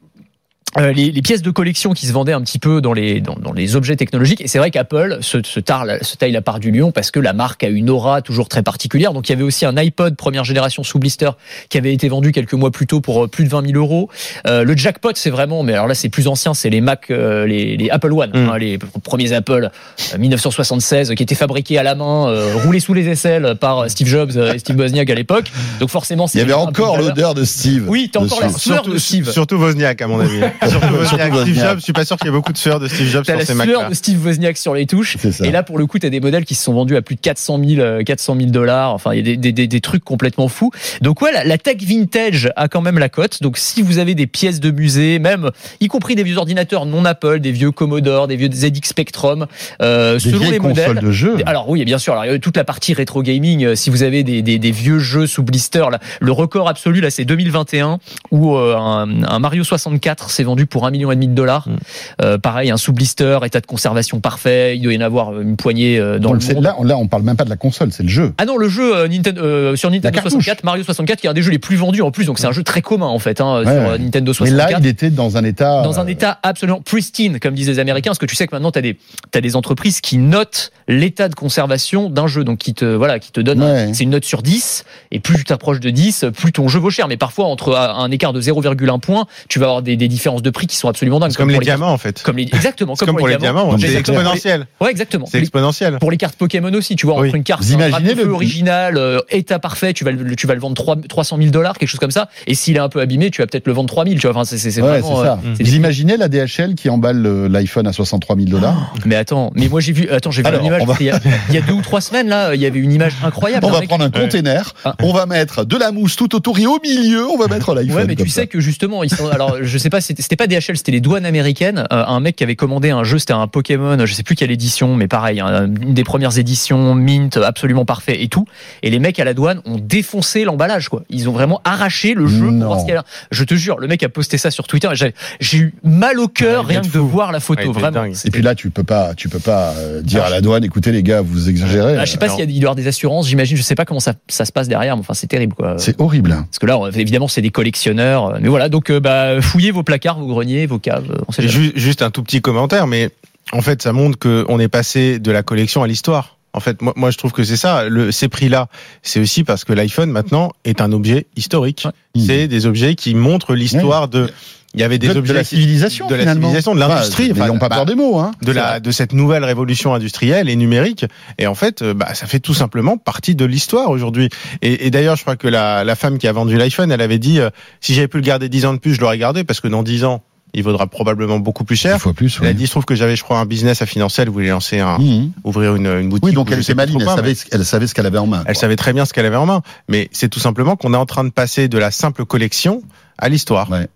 [0.79, 3.35] Euh, les, les pièces de collection qui se vendaient un petit peu dans les, dans,
[3.35, 4.41] dans les objets technologiques.
[4.41, 7.21] Et c'est vrai qu'Apple se, se, tarle- se taille la part du lion parce que
[7.21, 9.13] la marque a une aura toujours très particulière.
[9.13, 11.31] Donc il y avait aussi un iPod première génération sous blister
[11.69, 14.09] qui avait été vendu quelques mois plus tôt pour euh, plus de 20 000 euros.
[14.47, 17.47] Euh, le jackpot, c'est vraiment, mais alors là c'est plus ancien, c'est les Mac, euh,
[17.47, 18.49] les, les Apple One, Mm.
[18.49, 19.71] hein, les premiers Apple
[20.15, 24.07] euh, 1976 qui étaient fabriqués à la main, euh, roulés sous les aisselles par Steve
[24.09, 25.51] Jobs euh, et Steve Wozniak à l'époque.
[25.81, 27.85] Donc forcément, Il y avait encore l'odeur de Steve.
[27.89, 29.31] Oui, t'as encore la de Steve.
[29.31, 30.41] surtout Wozniak, à mon avis.
[30.69, 31.33] surtout Wozniak.
[31.35, 31.55] Steve.
[31.61, 33.35] Jobs, je suis pas sûr qu'il y ait beaucoup de sueur de Steve Jobs sur
[33.35, 33.89] la ces sueur Macs-là.
[33.89, 35.17] de Steve Wozniak sur les touches.
[35.21, 35.45] C'est ça.
[35.47, 37.21] Et là, pour le coup, t'as des modèles qui se sont vendus à plus de
[37.21, 38.93] 400 000, euh, 400 000 dollars.
[38.95, 40.71] Enfin, il y a des, des, des, des trucs complètement fous.
[41.01, 43.43] Donc ouais, la, la tech vintage a quand même la cote.
[43.43, 47.05] Donc si vous avez des pièces de musée, même y compris des vieux ordinateurs non
[47.05, 49.47] Apple, des vieux Commodore, des vieux ZX Spectrum,
[49.81, 51.05] euh, Des selon les consoles modèles.
[51.05, 51.37] de jeux.
[51.47, 52.15] Alors oui, bien sûr.
[52.15, 53.65] Alors, a toute la partie rétro gaming.
[53.65, 57.01] euh, Si vous avez des, des, des vieux jeux sous blister, là, le record absolu
[57.01, 57.99] là, c'est 2021
[58.31, 61.69] où euh, un, un Mario 64 s'est vendu pour un million et demi de dollars.
[61.69, 61.77] Mm.
[62.23, 64.77] Euh, pareil, un sous blister, état de conservation parfait.
[64.77, 66.63] Il doit y en avoir une poignée euh, dans le monde.
[66.63, 68.33] là, on, là, on parle même pas de la console, c'est le jeu.
[68.39, 70.33] Ah non, le jeu euh, Nintendo, euh, sur Nintendo cartouche.
[70.33, 72.25] 64, Mario 64, qui est un des jeux les plus vendus en plus.
[72.25, 73.89] Donc c'est un jeu très commun en fait hein, Ouais, sur ouais.
[73.91, 75.83] euh, Nintendo Mais 64 là, il était dans un état.
[75.83, 78.55] dans un euh, état absolument pristine, comme disent les Américains, parce que tu sais que
[78.55, 78.99] maintenant tu as des
[79.31, 83.31] t'as des entreprises qui notent l'état de conservation d'un jeu, donc qui te voilà, qui
[83.31, 83.91] te Ouais.
[83.93, 86.91] c'est une note sur 10 et plus tu t'approches de 10, plus ton jeu vaut
[86.91, 90.42] cher, mais parfois entre un écart de 0,1 point, tu vas avoir des, des différences
[90.43, 92.23] de prix qui sont absolument dingues comme les pour diamants, en fait.
[92.23, 94.67] comme les exactement comme pour les diamants, Donc, c'est exponentiel.
[94.81, 95.27] Ouais, exactement.
[95.27, 95.99] C'est Les- exponentiel.
[95.99, 97.29] pour les cartes Pokémon aussi, tu vois, Oui.
[97.29, 100.61] entre une carte un le- original, euh, état parfait, tu vas le, tu vas le
[100.61, 102.29] vendre 3, 300 000 dollars, quelque chose comme ça.
[102.47, 104.31] Et s'il est un peu abîmé, tu vas peut-être le vendre 3 000, tu vois.
[104.31, 105.17] Enfin, c'est, c'est, c'est Ouais, vraiment.
[105.21, 105.39] c'est ça.
[105.45, 109.51] euh, Vous imaginez la DHL qui emballe le- l'iPhone à 63 000 dollars Mais attends,
[109.55, 110.83] mais moi j'ai vu, attends, j'ai vu une image.
[111.01, 111.07] Il,
[111.55, 113.67] y a, deux ou trois semaines là, il y avait une image incroyable.
[113.67, 114.95] On va prendre un container, Ah.
[115.03, 117.97] on va mettre de la mousse tout autour et au milieu, on va mettre l'iPhone.
[117.97, 119.29] Ouais, mais tu sais que justement, ils sont.
[119.29, 121.85] Alors, je sais pas, c'était, c'était pas DHL, c'était les douanes américaines.
[121.93, 124.51] Euh, un mec qui avait commandé un jeu, c'était un Pokémon, je sais plus quelle
[124.51, 128.47] édition, mais pareil, hein, une des premières éditions, mint, absolument parfait et tout.
[128.83, 131.03] Et les mecs à la douane ont défoncé l'emballage, quoi.
[131.11, 132.47] Ils ont vraiment arraché le jeu.
[132.47, 133.05] Pour voir ce qu'il y a.
[133.31, 134.89] Je te jure, le mec a posté ça sur Twitter.
[134.95, 137.07] J'ai j'ai eu mal au cœur rien que de fou.
[137.07, 138.05] voir la photo, vraiment.
[138.07, 140.65] Et puis là, tu peux pas, tu peux pas euh, dire Ah, à la douane,
[140.65, 141.99] écoutez les gars, vous exagérez.
[141.99, 143.59] Ah, je sais pas s'il y a- il doit y avoir des assurances, j'imagine.
[143.59, 145.75] Je sais pas comment ça, ça se passe derrière, mais enfin, c'est terrible, quoi.
[145.77, 146.31] C'est horrible.
[146.31, 148.39] Parce que là, évidemment, c'est des collectionneurs.
[148.41, 151.11] Mais voilà, donc euh, bah, fouillez vos placards, vos greniers, vos caves.
[151.11, 153.11] euh, On sait juste un tout petit commentaire, mais
[153.53, 156.37] en fait, ça montre qu'on est passé de la collection à l'histoire.
[156.55, 157.89] En fait, moi, moi, je trouve que c'est ça.
[157.89, 158.69] Le, ces prix-là,
[159.03, 161.87] c'est aussi parce que l'iPhone maintenant est un objet historique.
[161.87, 162.21] Ouais.
[162.27, 164.31] C'est des objets qui montrent l'histoire de.
[164.75, 166.41] Il y avait des de, de objets la qui- civilisation, de la finalement.
[166.49, 167.31] civilisation, de l'industrie.
[167.33, 168.31] Enfin, N'ayons pas bah, peur des mots, hein.
[168.43, 171.05] de la de cette nouvelle révolution industrielle et numérique
[171.39, 174.31] et en fait euh, bah ça fait tout simplement partie de l'histoire aujourd'hui
[174.63, 177.19] et, et d'ailleurs je crois que la, la femme qui a vendu l'iPhone elle avait
[177.19, 179.61] dit euh, si j'avais pu le garder 10 ans de plus je l'aurais gardé parce
[179.61, 180.23] que dans 10 ans
[180.55, 182.39] il vaudra probablement beaucoup plus Une cher fois plus.
[182.41, 182.57] elle a oui.
[182.57, 184.99] dit je trouve que j'avais je crois un business à financer elle voulait lancer un
[184.99, 185.33] Mhm.
[185.45, 187.87] ouvrir une, une boutique Oui, donc elle était maline, elle quoi, mais savait, elle savait
[187.87, 188.41] ce qu'elle avait en main.
[188.47, 188.61] elle quoi.
[188.61, 191.07] savait très bien ce qu'elle avait en main mais c'est tout simplement qu'on est en
[191.07, 192.83] train de passer de la simple collection
[193.19, 193.87] à l'histoire Ouais.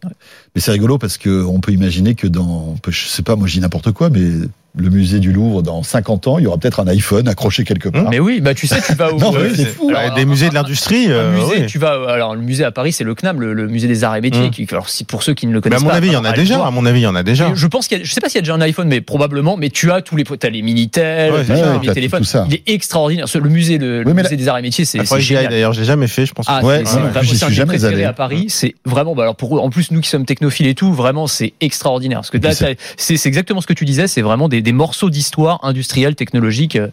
[0.55, 3.61] Mais c'est rigolo parce que on peut imaginer que dans, je sais pas, moi dis
[3.61, 4.21] n'importe quoi, mais
[4.77, 7.89] le musée du Louvre, dans 50 ans, il y aura peut-être un iPhone accroché quelque
[7.89, 8.11] part.
[8.11, 9.19] Mais oui, bah tu sais, tu vas au.
[9.19, 9.91] Non, mais euh, c'est fou.
[9.95, 11.67] Alors, des musées de l'industrie euh, musée, oui.
[11.67, 14.17] tu vas alors le musée à Paris, c'est le CNAM, le, le musée des arts
[14.17, 14.49] et métiers.
[14.49, 14.51] Mmh.
[14.51, 16.12] Qui, alors si pour ceux qui ne le mais connaissent à mon pas, avis il
[16.12, 16.67] y en a déjà voir.
[16.69, 18.21] à mon avis il y en a déjà Je pense qu'il y a, je sais
[18.21, 19.57] pas s'il y a déjà un iPhone, mais probablement.
[19.57, 22.21] Mais tu as tous les, t'as les minitel, Ouais, t'as les téléphones.
[22.21, 22.45] tout ça.
[22.49, 23.27] Il est extraordinaire.
[23.35, 25.49] Le musée, le, le Oui, mais musée des arts et métiers, c'est génial.
[25.49, 26.47] d'ailleurs, je l'ai jamais fait, je pense.
[26.49, 28.05] Ah, Ouais, c'est- jamais allé.
[28.05, 28.47] à Paris.
[28.49, 31.53] C'est vraiment, bah alors pour en plus nous qui sommes technophiles et tout, vraiment c'est
[31.61, 32.19] extraordinaire.
[32.21, 32.39] Parce que
[32.97, 34.07] c'est exactement ce que tu disais.
[34.07, 36.89] C'est vraiment des, des morceaux d'histoire industrielle, technologique, euh,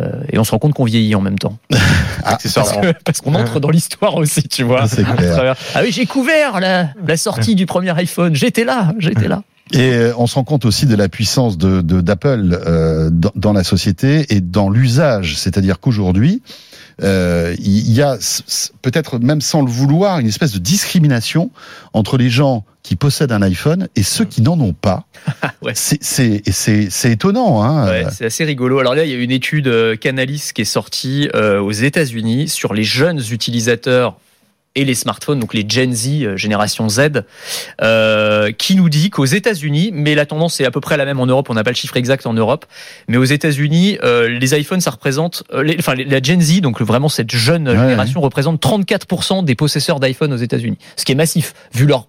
[0.00, 1.56] euh, et on se rend compte qu'on vieillit en même temps.
[2.24, 2.92] accessoirement.
[3.04, 4.86] Parce qu'on entre dans l'histoire aussi, tu vois.
[4.88, 5.32] C'est À clair.
[5.32, 8.34] travers- Ah oui, j'ai couvert la, la sortie du premier iPhone.
[8.34, 9.42] J'étais là, j'étais là.
[9.72, 13.32] Et euh, on se rend compte aussi de la puissance de de- d'Apple euh, dans,
[13.34, 15.36] dans la société et dans l'usage.
[15.38, 16.42] C'est-à-dire qu'aujourd'hui,
[17.02, 18.18] euh, il y a
[18.82, 21.50] peut-être même sans le vouloir une espèce de discrimination
[21.92, 25.06] entre les gens qui possèdent un iPhone et ceux qui n'en ont pas.
[25.62, 25.72] Ouais.
[25.74, 27.62] C'est étonnant.
[27.62, 27.88] Hein.
[27.88, 28.78] Ouais, c'est assez rigolo.
[28.78, 32.50] Alors là, il y a une étude euh, Canalys qui est sortie euh, aux États-Unis
[32.50, 34.18] sur les jeunes utilisateurs
[34.76, 37.22] et les smartphones, donc les Gen Z, euh, génération Z,
[37.82, 41.20] euh, qui nous dit qu'aux États-Unis, mais la tendance est à peu près la même
[41.20, 42.66] en Europe, on n'a pas le chiffre exact en Europe,
[43.08, 46.80] mais aux États-Unis, euh, les iPhones, ça représente, euh, les- enfin la Gen Z, donc
[46.80, 51.16] vraiment cette jeune Ouais, génération, représente 34% des possesseurs d'iPhone aux États-Unis, ce qui est
[51.16, 52.08] massif vu leur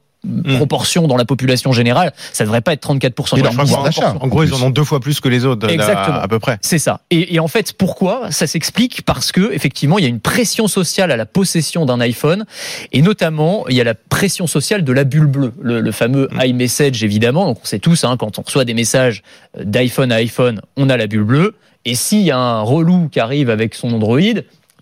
[0.58, 3.34] proportion dans la population générale, ça devrait pas être 34%.
[3.38, 4.02] Et mais leur leur pouvoir proportion.
[4.04, 4.18] d'achat.
[4.22, 6.18] En gros, ils en ont deux fois plus que les autres, Exactement.
[6.18, 6.58] à, à peu près.
[6.62, 7.02] C'est ça.
[7.12, 9.04] Et, et en fait, pourquoi Ça s'explique?
[9.04, 12.46] Parce que effectivement, il y a une pression sociale à la possession d'un iPhone,
[12.92, 16.28] et notamment, il y a la pression sociale de la bulle bleue, le, le fameux
[16.32, 16.42] Mm.
[16.46, 17.46] iMessage évidemment.
[17.46, 19.22] Donc, on sait tous, hein, quand on reçoit des messages
[19.62, 21.56] d'iPhone à iPhone, on a la bulle bleue.
[21.86, 24.20] Et s'il y a un relou qui arrive avec son Android,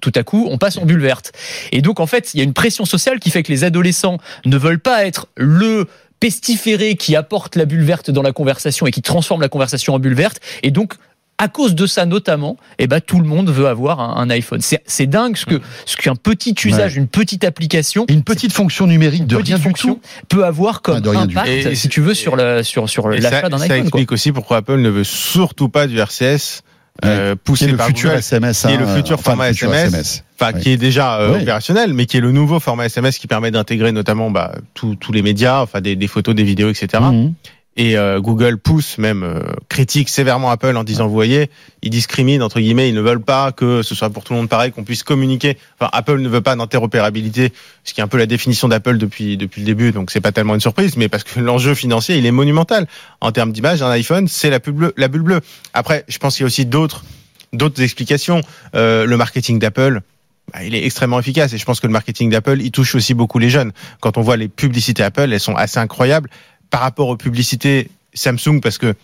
[0.03, 1.31] tout à coup, on passe en bulle verte.
[1.71, 4.17] Et donc, en fait, il y a une pression sociale qui fait que les adolescents
[4.45, 5.87] ne veulent pas être le
[6.19, 9.99] pestiféré qui apporte la bulle verte dans la conversation et qui transforme la conversation en
[9.99, 10.39] bulle verte.
[10.61, 10.95] Et donc,
[11.37, 14.59] à cause de ça notamment, eh ben, tout le monde veut avoir un, un iPhone.
[14.61, 18.87] C'est dingue ce que ce qu'un petit usage, une petite application, Et une petite fonction
[18.87, 20.01] numérique de petite rien du fonction tout.
[20.29, 21.47] peut avoir comme Ah, impact.
[21.47, 23.77] Et- si tu veux, sur le sur sur Et l'achat ça, d'un ça iPhone.
[23.89, 23.99] quoi.
[23.99, 26.61] explique aussi pourquoi Apple ne veut surtout pas du RCS
[27.05, 28.61] euh, Qui poussé est le par futur Google, SMS.
[28.61, 30.23] qui est hein, le futur enfin, format le futur SMS.
[30.39, 30.61] enfin Oui.
[30.61, 31.41] qui est déjà euh, Oui.
[31.41, 35.11] opérationnel, mais qui est le nouveau format SMS qui permet d'intégrer notamment bah, tous tous
[35.11, 37.01] les médias, enfin des, des photos, des vidéos, etc.
[37.75, 41.49] Et euh, Google pousse même euh, critique sévèrement Apple en disant vous voyez
[41.81, 44.49] ils discriminent entre guillemets ils ne veulent pas que ce soit pour tout le monde
[44.49, 45.57] pareil qu'on puisse communiquer.
[45.79, 47.51] Enfin Apple ne veut pas d'interopérabilité
[47.83, 50.31] ce qui est un peu la définition d'Apple depuis depuis le début donc c'est pas
[50.31, 52.87] tellement une surprise mais parce que l'enjeu financier il est monumental.
[53.21, 55.41] En termes d'image un iPhone c'est la bulle bleue la bulle bleue.
[55.73, 57.03] Après je pense qu'il y a aussi d'autres
[57.53, 58.41] d'autres explications.
[58.75, 60.01] Euh, le marketing d'Apple
[60.51, 63.15] bah, il est extrêmement efficace et je pense que le marketing d'Apple il touche aussi
[63.15, 63.71] beaucoup les jeunes.
[63.99, 66.29] Quand on voit les publicités Apple elles sont assez incroyables
[66.73, 68.95] par rapport aux publicités Samsung parce que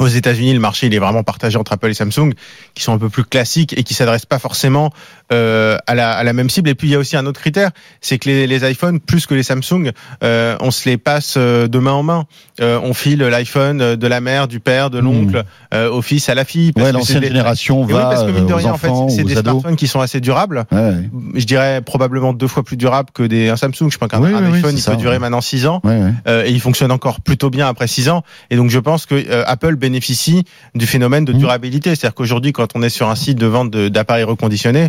[0.00, 2.32] aux États-Unis, le marché il est vraiment partagé entre Apple et Samsung,
[2.74, 4.92] qui sont un peu plus classiques et qui s'adressent pas forcément
[5.32, 6.68] euh, à, la, à la même cible.
[6.70, 9.26] Et puis il y a aussi un autre critère, c'est que les, les iPhones, plus
[9.26, 9.92] que les Samsung,
[10.24, 12.24] euh, on se les passe euh, de main en main.
[12.60, 16.34] Euh, on file l'iPhone de la mère, du père, de l'oncle, euh, au fils, à
[16.34, 16.72] la fille.
[16.72, 18.78] parce Ouais, l'ancienne des- génération Et oui, va parce que mine de euh, rien, en
[18.78, 19.52] fait, enfants, c'est des ados.
[19.52, 20.64] smartphones qui sont assez durables.
[20.72, 20.92] Ouais,
[21.34, 23.90] Je dirais probablement deux fois plus durables que des un Samsung.
[23.90, 25.80] Je pense qu'un Oui, un oui, oui, iPhone il ça, peut durer maintenant six ans.
[25.84, 28.22] Euh, et il fonctionne encore plutôt bien après 6 ans.
[28.50, 31.38] Et donc je pense que Apple bénéficie du phénomène de Mhm.
[31.38, 31.94] durabilité.
[31.94, 34.88] C'est-à-dire qu'aujourd'hui, quand on est sur un site de vente d'appareils reconditionnés,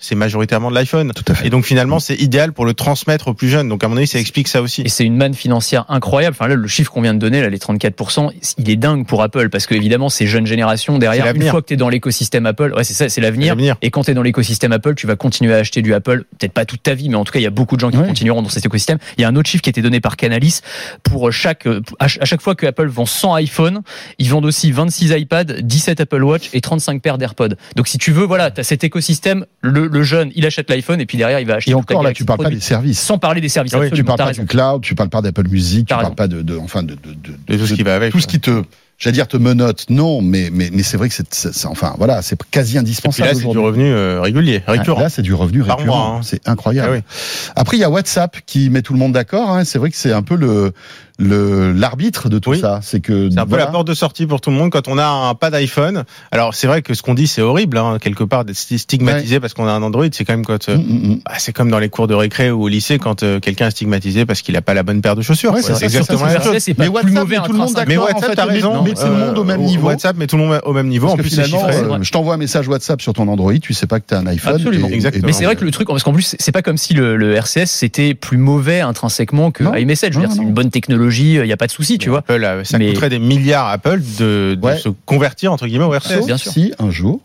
[0.00, 1.12] c'est majoritairement de l'iPhone.
[1.14, 1.46] Tout à fait.
[1.46, 3.68] Et donc finalement, c'est idéal pour le transmettre aux plus jeunes.
[3.68, 4.82] Donc à mon avis, ça explique ça aussi.
[4.82, 6.34] Et c'est une manne financière incroyable.
[6.38, 9.22] Enfin là, le chiffre qu'on vient de donner, là, les 34%, il est dingue pour
[9.22, 12.46] Apple parce que évidemment, ces jeunes générations derrière, une fois que tu es dans l'écosystème
[12.46, 13.54] Apple, ouais, c'est ça, c'est l'avenir.
[13.82, 16.52] Et quand tu es dans l'écosystème Apple, tu vas continuer à acheter du Apple, peut-être
[16.52, 17.98] pas toute ta vie, mais en tout cas, il y a beaucoup de gens qui
[17.98, 18.06] Ouais.
[18.06, 18.98] continueront dans cet écosystème.
[19.18, 20.60] Il y a un autre chiffre qui a été donné par Canalis
[21.02, 21.66] pour chaque
[21.98, 23.82] à ch- à chaque fois que Apple vend 100 iPhone,
[24.18, 27.54] ils vendent aussi 26 iPad, 17 Apple Watch et 35 paires d'AirPods.
[27.76, 31.00] Donc si tu veux, voilà, tu as cet écosystème, le, le jeune, il achète l'iPhone
[31.00, 32.98] et puis derrière, il va acheter Et encore là, tu parles pas des services.
[33.00, 33.74] sans parler des services.
[33.74, 34.42] Ah oui, tu parles pas raison.
[34.42, 37.12] du cloud, tu parles pas d'Apple Music, tu parles pas de, de enfin de, de,
[37.12, 38.12] de, De tout ce qui va avec.
[38.12, 38.62] tout ce qui te,
[38.98, 39.86] j'allais dire te menote.
[39.90, 43.28] Non, mais mais mais c'est vrai que c'est, enfin voilà, c'est quasi Et puis indispensable.
[43.28, 45.00] là, c'est du revenu euh, régulier, récurrent.
[45.00, 46.16] Là, c'est du revenu Par récurrent.
[46.18, 46.20] hein.
[46.22, 46.88] C'est incroyable.
[46.90, 47.52] Ah oui.
[47.56, 49.50] Après, il y a WhatsApp qui met tout le monde d'accord.
[49.50, 49.64] Hein.
[49.64, 50.72] C'est vrai que c'est un peu le
[51.20, 52.60] l'arbitre de tout Oui.
[52.60, 52.80] ça.
[52.82, 54.98] C'est que C'est un peu la porte de sortie pour tout le monde quand on
[54.98, 56.04] a un pas d'iPhone.
[56.32, 59.40] Alors c'est vrai que ce qu'on dit c'est horrible hein, quelque part d'être sti- stigmatisé
[59.40, 60.06] parce qu'on a un Android.
[60.12, 61.20] C'est quand même quand euh, Mm, mm, mm.
[61.26, 63.70] bah, c'est comme dans les cours de récré ou au lycée quand euh, quelqu'un est
[63.72, 65.52] stigmatisé parce qu'il a pas la bonne paire de chaussures.
[65.52, 66.56] Ouais, c'est ça, exactement la chose.
[66.78, 67.70] Mais WhatsApp mauvais met tout le monde.
[67.86, 68.82] Mais d'accord, WhatsApp, en fait, t'as mais- raison.
[68.82, 69.86] mais c'est le monde au même euh, niveau.
[69.88, 71.08] WhatsApp met tout le monde au même niveau.
[71.08, 74.14] En plus, je t'envoie un message WhatsApp sur ton Android, tu sais pas que tu
[74.14, 74.54] as un iPhone.
[74.54, 74.88] Absolument.
[74.88, 75.26] Exactement.
[75.26, 77.66] Mais c'est vrai que le truc, parce qu'en plus, c'est- pas comme si le, RCS
[77.66, 80.14] c'était plus mauvais intrinsèquement que iMessage.
[80.30, 82.18] C'est une bonne technologie, il y a pas de souci, tu vois.
[82.20, 84.76] Apple, euh, ça Mais- coûterait des milliards à Apple de, de Ouais.
[84.78, 86.16] se convertir entre guillemets au RCS.
[86.18, 86.52] Sauf bien sûr.
[86.52, 87.20] si un jour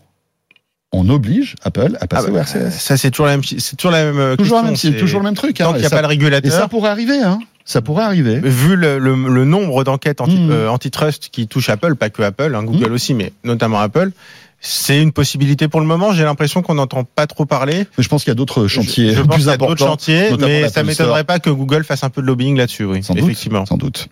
[0.92, 2.70] on oblige Apple à Ah passer bah, au RCS.
[2.78, 4.90] ça c'est toujours la même, c'est toujours la même euh, Toujours, question.
[4.90, 5.56] même, toujours le même truc.
[5.58, 6.68] Tant hein, qu'il et n'y a ça- pas le Et ça régulateur.
[6.68, 7.18] pourrait arriver.
[7.22, 7.38] Hein.
[7.64, 8.38] Ça pourrait arriver.
[8.38, 10.50] Vu le, le, le nombre d'enquêtes anti, Mm.
[10.52, 12.94] euh, antitrust qui touchent Apple, pas que Apple, hein, Google Mm.
[12.94, 14.10] aussi, mais notamment Apple,
[14.60, 16.12] c'est une possibilité pour le moment.
[16.12, 17.86] J'ai l'impression qu'on n'entend pas trop parler.
[17.98, 19.86] Mais je pense qu'il y a d'autres chantiers je, je pense plus a d'autres importants.
[19.92, 23.02] chantiers, mais ça m'étonnerait pas que Google fasse un peu de lobbying là-dessus, oui.
[23.02, 23.24] Sans doute.
[23.24, 23.64] effectivement.
[23.66, 24.08] Sans doute.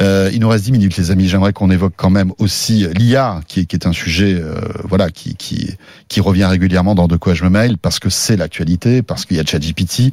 [0.00, 1.28] Euh, il nous reste 10 minutes, les amis.
[1.28, 5.10] J'aimerais qu'on évoque quand même aussi l'IA, qui, est- qui est un sujet, euh, voilà,
[5.10, 5.70] qui, qui,
[6.08, 9.36] qui revient régulièrement dans De quoi je me mail, parce que c'est l'actualité, parce qu'il
[9.36, 10.12] y a ChatGPT,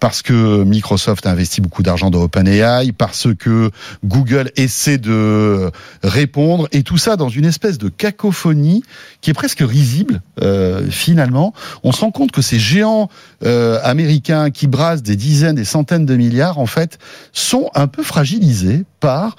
[0.00, 3.70] parce que Microsoft a investi beaucoup d'argent dans OpenAI, parce que
[4.04, 5.70] Google essaie de
[6.02, 8.82] répondre, et tout ça dans une espèce de cacophonie
[9.24, 11.54] qui est presque risible, euh, finalement.
[11.82, 13.08] On se rend compte que ces géants
[13.42, 16.98] euh, américains qui brassent des dizaines, des centaines de milliards, en fait,
[17.32, 19.36] sont un peu fragilisés par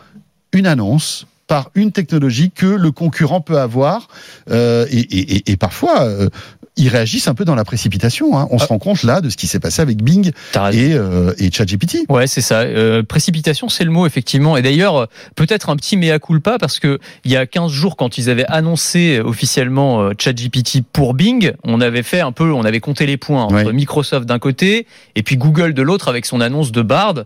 [0.54, 4.08] une annonce par une technologie que le concurrent peut avoir
[4.50, 6.30] euh, et, et- et- et parfois euh,
[6.78, 8.38] ils réagissent un peu dans la précipitation.
[8.38, 8.48] hein.
[8.52, 10.32] On se rend compte là de ce qui s'est passé avec Bing
[10.74, 12.00] et, euh, et ChatGPT.
[12.10, 12.62] Ouais, c'est ça.
[12.64, 14.58] Euh, précipitation, c'est le mot effectivement.
[14.58, 15.06] Et d'ailleurs, euh,
[15.38, 18.46] peut-être un petit mea culpa parce que il y a 15 jours, quand ils avaient
[18.48, 23.16] annoncé officiellement euh, ChatGPT pour Bing, on avait fait un peu, on avait compté les
[23.16, 23.72] points entre Ouais.
[23.72, 27.24] Microsoft d'un côté et puis Google de l'autre avec son annonce de Bard.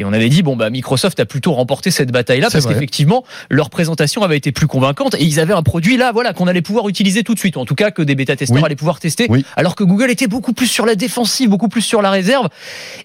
[0.00, 3.68] Et on avait dit bon bah Microsoft a plutôt remporté cette bataille-là parce qu'effectivement leur
[3.68, 6.88] présentation avait été plus convaincante et ils avaient un produit là voilà qu'on allait pouvoir
[6.88, 8.64] utiliser tout de suite ou en tout cas que des bêta testeurs Oui.
[8.64, 9.44] allaient pouvoir tester Oui.
[9.56, 12.48] alors que Google était beaucoup plus sur la défensive beaucoup plus sur la réserve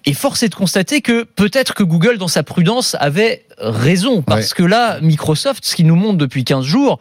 [0.06, 4.54] et force est de constater que peut-être que Google dans sa prudence avait raison parce
[4.54, 6.98] que là Microsoft ce qu'il nous montre depuis 15 jours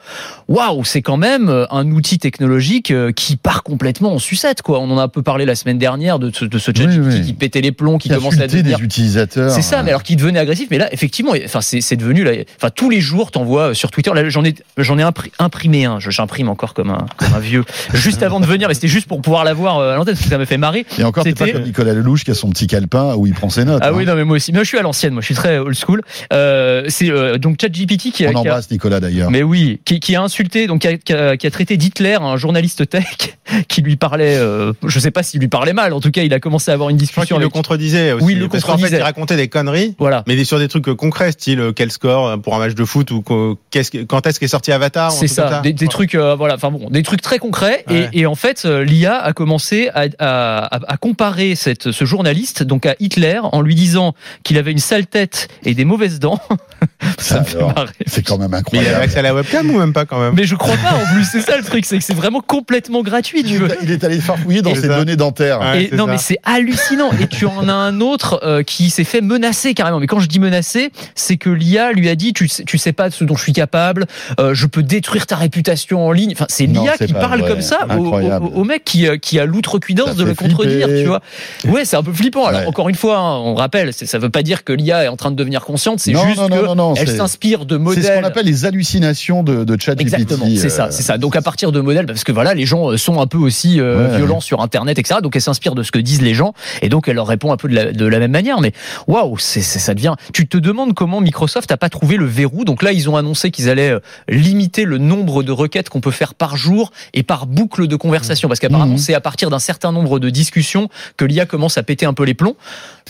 [0.48, 4.80] waouh c'est quand même euh, un outil technologique euh, qui part complètement en sucette quoi
[4.80, 7.16] on en a un peu parlé la semaine dernière de ce, de ce ChatGPT Oui,
[7.20, 7.26] oui.
[7.26, 9.52] qui pétait les plombs qui Qui a commençait à devenir des utilisateurs.
[9.52, 10.68] c'est ça, mais alors qu'il devenait agressif.
[10.72, 12.32] Mais là, effectivement, enfin, c'est devenu là.
[12.58, 14.12] Enfin, tous les jours, t'envoies sur Twitter.
[14.14, 16.00] Là, j'en ai, j'en ai impri- imprimé un.
[16.00, 17.64] J'imprime encore comme un, comme un vieux.
[17.94, 20.30] Juste avant de venir, mais c'était juste pour pouvoir l'avoir euh, à l'antenne parce que
[20.30, 20.86] ça me fait marrer.
[20.98, 23.50] Et encore, c'est pas comme Nicolas Lelouch qui a son petit calepin où il prend
[23.50, 23.82] ses notes.
[23.84, 23.94] Ah hein.
[23.96, 24.52] oui, non, mais moi aussi.
[24.54, 25.14] Mais je suis à l'ancienne.
[25.14, 26.02] Moi, je suis très old school.
[26.32, 26.53] Euh,
[26.90, 29.32] c'est euh, donc ChatGPT qui a, On qui a- embrasse Nicolas d'ailleurs.
[29.32, 32.18] mais oui, qui, qui a insulté, donc qui a, qui a- qui a traité d'Hitler
[32.20, 33.38] un journaliste tech
[33.68, 34.36] qui lui parlait.
[34.38, 35.94] Euh, je sais pas s'il lui parlait mal.
[35.94, 38.26] En tout cas, il a commencé à avoir une discussion qu'il le contredisait aussi.
[38.26, 38.98] Oui, il le parce qu'en fait, contredisait.
[39.00, 39.96] il racontait des conneries.
[40.00, 40.24] Voilà.
[40.28, 42.86] Mais sur des trucs euh, concrets, style euh, quel score euh, pour un match de
[42.86, 46.16] foot ou qu'o- qu'est-ce que- quand est-ce qu'est sorti Avatar C'est ça, des, des trucs,
[46.16, 47.84] euh, voilà, enfin bon, des trucs très concrets.
[47.90, 48.10] Ouais.
[48.14, 52.06] Et, et en fait, euh, l'IA a commencé à, à- à- à comparer cette, ce
[52.06, 54.14] journaliste donc à Hitler en lui disant
[54.44, 56.33] qu'il avait une sale tête et des mauvaises dents.
[57.18, 57.90] ça me fait marrer.
[58.08, 59.04] C'est quand même Mais il avait incroyable.
[59.04, 60.34] accès à la webcam ou même pas quand même?
[60.36, 63.02] Mais je crois pas en plus, c'est ça le truc, c'est que c'est vraiment complètement
[63.04, 63.44] gratuit.
[63.44, 63.72] Tu Il veux.
[63.72, 64.98] est, il est allé farfouiller dans ses ça.
[64.98, 65.60] données dentaires.
[65.62, 66.12] Ouais, Et c'est non ça.
[66.12, 70.00] mais c'est hallucinant et tu en as un autre euh, qui s'est fait menacer carrément
[70.00, 72.94] mais quand je dis menacer c'est que l'IA lui a dit tu sais, tu sais
[72.94, 74.06] pas de ce dont je suis capable
[74.40, 77.50] euh, je peux détruire ta réputation en ligne enfin c'est l'IA qui parle vrai.
[77.50, 78.46] comme ça au, Incroyable.
[78.46, 81.02] au- au mec qui, euh, qui a l'outrecuidance de le contredire flipper.
[81.04, 81.22] tu vois
[81.68, 82.68] ouais c'est un peu flippant alors Ouais.
[82.68, 85.32] encore une fois hein, on rappelle ça veut pas dire que l'IA est en train
[85.32, 88.04] de devenir consciente c'est Non, Non, juste non, non, non, c'est- s'inspire de C'est modèles.
[88.04, 90.02] ce qu'on appelle les hallucinations de, de ChatGPT.
[90.14, 91.18] Exactement, c'est ça, euh, c'est ça.
[91.18, 93.80] Donc à partir de modèles, parce que voilà, les gens euh, sont un peu aussi
[93.80, 94.18] euh, Ouais.
[94.18, 95.20] violents sur Internet, etc.
[95.22, 97.58] Donc elle s'inspire de ce que disent les gens, et donc elle leur répond un
[97.58, 98.60] peu de la, de la même manière.
[98.62, 98.72] Mais
[99.08, 100.16] waouh, c'est c'est- ça devient.
[100.34, 102.66] Tu te demandes comment Microsoft n'a pas trouvé le verrou.
[102.66, 103.96] Donc là, ils ont annoncé qu'ils allaient
[104.30, 108.48] limiter le nombre de requêtes qu'on peut faire par jour et par boucle de conversation,
[108.48, 108.98] parce qu'apparemment Mhm.
[108.98, 112.24] c'est à partir d'un certain nombre de discussions que l'IA commence à péter un peu
[112.24, 112.56] les plombs.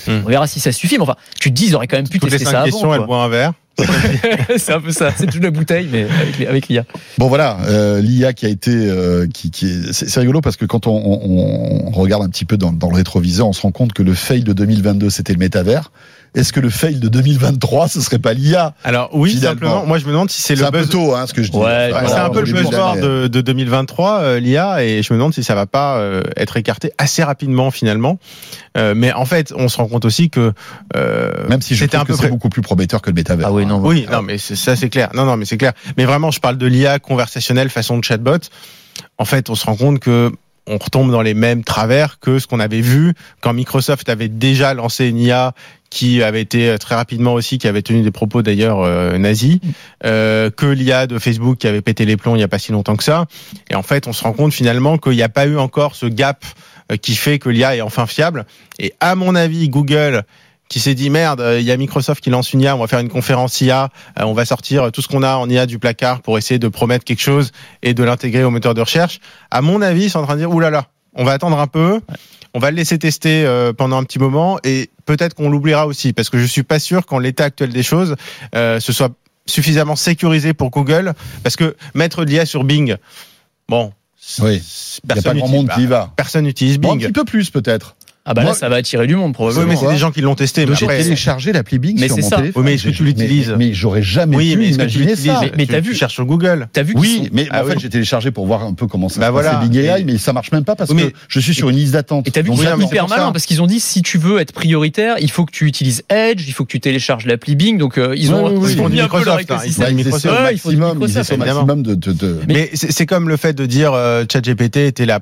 [0.07, 0.23] Mhm.
[0.25, 0.95] On verra si ça suffit.
[0.97, 2.63] Mais enfin, tu te dis, ils auraient quand même pu Toutes les tester cinq ça
[2.65, 3.02] questions, avant.
[3.05, 3.53] Boit un verre.
[4.57, 5.11] c'est un peu ça.
[5.17, 6.05] C'est toute la bouteille, mais
[6.47, 6.83] avec, l'IA.
[7.17, 10.57] Bon voilà, euh, l'IA qui a été, euh, qui, qui est, c'est c'est rigolo parce
[10.57, 13.61] que quand on, on- on regarde un petit peu dans, dans le rétroviseur, on se
[13.61, 15.91] rend compte que le fail de 2022 c'était le métavers.
[16.35, 19.49] Est-ce que le fail de 2023 ce serait pas l'IA Alors oui, Finalement.
[19.51, 21.43] simplement, moi je me demande si c'est C'est le un peu tôt, hein, ce que
[21.43, 21.57] je dis.
[21.57, 25.19] Ouais, voilà, c'est un peu le buzzword de, de 2023, euh, l'IA, et je me
[25.19, 28.17] demande si ça va pas euh, être écarté assez rapidement finalement.
[28.77, 30.53] Euh, mais en fait, on se rend compte aussi que
[30.95, 33.11] euh, Même si je c'était trouve un que peu c'est près- beaucoup plus prometteur que
[33.11, 33.47] le métavers.
[33.47, 35.09] Ah oui, non, Oui, non, mais c'est- ça c'est clair.
[35.13, 35.73] Non, non, mais c'est clair.
[35.97, 38.37] Mais vraiment, je parle de l'IA conversationnelle façon de chatbot.
[39.19, 40.31] En fait, on se rend compte que
[40.67, 44.73] on retombe dans les mêmes travers que ce qu'on avait vu quand Microsoft avait déjà
[44.73, 45.53] lancé une IA
[45.89, 49.59] qui avait été euh, très rapidement aussi, qui avait tenu des propos d'ailleurs euh, nazis,
[50.05, 52.71] euh, que l'IA de Facebook qui avait pété les plombs il n'y a pas si
[52.71, 53.25] longtemps que ça.
[53.69, 56.07] Et en fait, on se rend compte finalement qu'il n'y a pas eu encore ce
[56.07, 56.43] gap
[56.91, 58.45] euh, qui fait que l'IA est enfin fiable.
[58.79, 60.23] Et à mon avis, Google
[60.73, 62.87] qui s'est dit merde, euh, il y a Microsoft qui lance une IA, on va
[62.87, 65.77] faire une conférence IA, euh, on va sortir tout ce qu'on a en IA du
[65.77, 67.51] placard pour essayer de promettre quelque chose
[67.83, 69.19] et de l'intégrer au moteur de recherche.
[69.51, 71.67] À mon avis, c'est en train de dire oulala, là là, on va attendre un
[71.67, 72.01] peu,
[72.55, 76.11] on va le laisser tester euh, pendant un petit moment et peut-être qu'on l'oubliera aussi
[76.11, 78.15] parce que je suis pas sûr qu'en l'état actuel des choses,
[78.55, 79.11] euh, ce soit
[79.45, 82.95] suffisamment sécurisé pour Google parce que mettre de l'IA sur Bing,
[83.69, 83.93] bon,
[84.39, 84.59] Oui.
[84.65, 86.11] c'est- Il n'y a pas personne grand monde qui y va.
[86.15, 87.05] Personne n'utilise Bon, un Bing.
[87.05, 87.95] petit peu plus peut-être.
[88.25, 89.67] Ah bah Moi- là, ça va attirer du monde Oui, probablement.
[89.67, 90.65] mais c'est des gens qui l'ont testé.
[90.65, 92.35] Mais J'ai téléchargé l'appli Bing Mais sur c'est mon ça.
[92.37, 92.63] téléphone.
[92.63, 95.05] Oui, mais est-ce que tu l'utilises Mais, mais j'aurais jamais oui, pu mais tu imaginer
[95.07, 95.39] l'utilises ça.
[95.41, 96.69] Mais- mais Tu- t'as tu vu cherches sur Google.
[96.71, 97.79] T'as vu Oui, sont- mais Ah en fait, oui.
[97.81, 99.55] j'ai téléchargé pour voir un peu comment ça Bah se voilà.
[99.55, 101.67] Bing AI, Et- mais ça marche même pas parce Oui, mais- que je suis sur
[101.67, 102.25] une liste d'attente.
[102.25, 104.39] Et t'as vu qu'ils oui, sont hyper malins parce qu'ils ont dit si tu veux
[104.39, 107.77] être prioritaire, il faut que tu utilises Edge, il faut que tu télécharges l'appli Bing.
[107.77, 108.73] Donc euh, ils Oui, ont oui, oui.
[108.77, 109.95] ils ont mis un peu leur Microsoft, ils écosystème.
[110.43, 111.65] Maximum, ils Microsoft, essaient au évidemment.
[111.65, 115.19] maximum de, de, de- Mais c'est comme le fait de dire euh, ChatGPT était le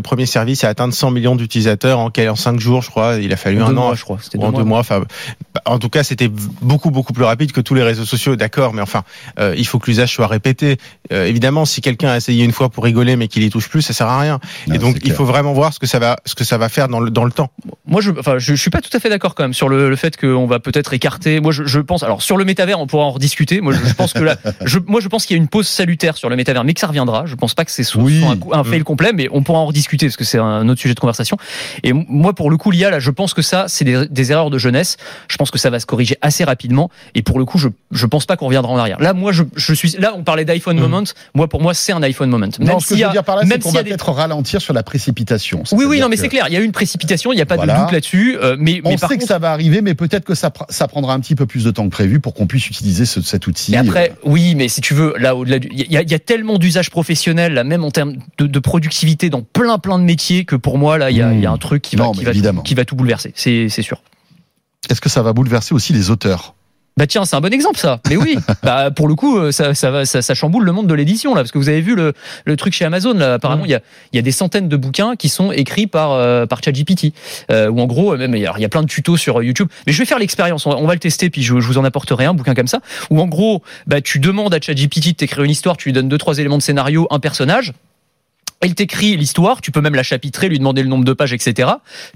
[0.00, 3.16] premier service à atteindre 100 millions d'utilisateurs en, quel- 5 jours, je crois.
[3.16, 3.84] Il a fallu En un deux an.
[3.86, 4.18] mois, je crois.
[4.38, 4.78] En deux mois.
[4.78, 5.00] Enfin,
[5.54, 8.36] bah, en tout cas, c'était beaucoup beaucoup plus rapide que tous les réseaux sociaux.
[8.36, 9.02] D'accord, mais enfin,
[9.38, 10.76] euh, il faut que l'usage soit répété.
[11.12, 13.82] Euh, évidemment, si quelqu'un a essayé une fois pour rigoler, mais qu'il y touche plus,
[13.82, 14.38] ça sert à rien.
[14.66, 15.16] Non, Et donc, il clair.
[15.16, 17.24] faut vraiment voir ce que ça va, ce que ça va faire dans le dans
[17.24, 17.50] le temps.
[17.86, 19.88] Moi, je, enfin, je, je suis pas tout à fait d'accord quand même sur le,
[19.90, 21.40] le fait qu'on va peut-être écarter.
[21.40, 22.02] Moi, je, je pense.
[22.02, 23.60] Alors, sur le métavers, on pourra en rediscuter.
[23.60, 25.66] Moi, je, je pense que là, je, moi, je pense qu'il y a une pause
[25.66, 27.24] salutaire sur le métavers, mais que ça reviendra.
[27.26, 28.22] Je pense pas que c'est Oui.
[28.24, 30.94] un, un fail complet, mais on pourra en rediscuter parce que c'est un autre sujet
[30.94, 31.36] de conversation.
[31.82, 34.32] Et m- moi, pour le coup, l'IA, là, je pense que ça, c'est des, des
[34.32, 34.98] erreurs de jeunesse.
[35.28, 36.90] Je pense que ça va se corriger assez rapidement.
[37.14, 39.00] Et pour le coup, je, je pense pas qu'on reviendra en arrière.
[39.00, 39.92] Là, moi, je, je suis.
[39.98, 41.04] Là, on parlait d'iPhone moment.
[41.34, 42.48] Moi, pour moi, c'est un iPhone moment.
[42.60, 43.76] Non, Même ce que s'il je veux a- dire par là, c'est même qu'on s'il
[43.76, 45.62] y va a des- peut-être ralentir sur la précipitation.
[45.72, 46.44] Oui, oui, non, mais que c'est clair.
[46.48, 47.32] Il y a eu une précipitation.
[47.32, 47.76] Il n'y a pas Voilà.
[47.78, 48.36] de doute là-dessus.
[48.42, 50.48] Euh, mais, On mais par sait contre, que ça va arriver, mais peut-être que ça,
[50.50, 53.06] pr- ça prendra un petit peu plus de temps que prévu pour qu'on puisse utiliser
[53.06, 53.70] ce- cet outil.
[53.72, 56.14] Mais après, oui, mais si tu veux, là, au-delà du, il y, a- il y
[56.14, 60.04] a tellement d'usages professionnels, là, même en termes de, de productivité dans plein, plein de
[60.04, 62.12] métiers, que pour moi, là, il y a, y a un truc qui va, Non,
[62.18, 62.62] qui va, évidemment.
[62.62, 63.32] qui va tout bouleverser.
[63.34, 64.02] C'est, sûr.
[64.90, 66.54] Est-ce que ça va bouleverser aussi les auteurs?
[66.96, 68.00] Bah tiens, c'est un bon exemple ça.
[68.08, 70.88] Mais oui, bah pour le coup, euh, ça, ça va, ça, ça chamboule le monde
[70.88, 72.12] de l'édition là, parce que vous avez vu le,
[72.44, 73.34] le truc chez Amazon là.
[73.34, 73.80] Apparemment, il y a,
[74.12, 77.12] y a des centaines de bouquins qui sont écrits par euh, par ChatGPT.
[77.52, 79.40] Euh, ou en gros, même il y, a, il y a plein de tutos sur
[79.44, 79.68] YouTube.
[79.86, 80.66] Mais je vais faire l'expérience.
[80.66, 82.66] On, va- on va le tester, puis je, je vous en apporterai un bouquin comme
[82.66, 82.80] ça.
[83.10, 86.08] Où en gros, bah tu demandes à ChatGPT de t'écrire une histoire, tu lui donnes
[86.08, 87.74] deux trois éléments de scénario, un personnage.
[88.60, 91.68] Elle t'écrit l'histoire, tu peux même la chapitrer, lui demander le nombre de pages, etc.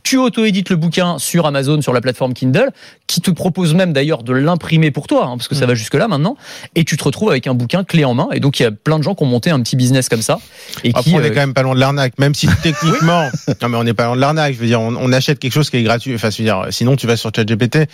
[0.03, 2.71] Tu auto-édites le bouquin sur Amazon, sur la plateforme Kindle,
[3.07, 6.09] qui te propose même d'ailleurs de l'imprimer pour toi, hein, parce que ça va jusque-là
[6.09, 6.37] maintenant,
[6.75, 8.29] et tu te retrouves avec un bouquin clé en main.
[8.33, 10.23] Et donc il y a plein de gens qui ont monté un petit business comme
[10.23, 10.41] ça.
[10.83, 13.29] Et Après, qui, on est euh, quand même pas loin de l'arnaque, même si techniquement,
[13.61, 14.55] non mais on n'est pas loin de l'arnaque.
[14.55, 16.15] Je veux dire, on, on achète quelque chose qui est gratuit.
[16.15, 17.89] Enfin, je veux dire, sinon tu vas sur ChatGPT.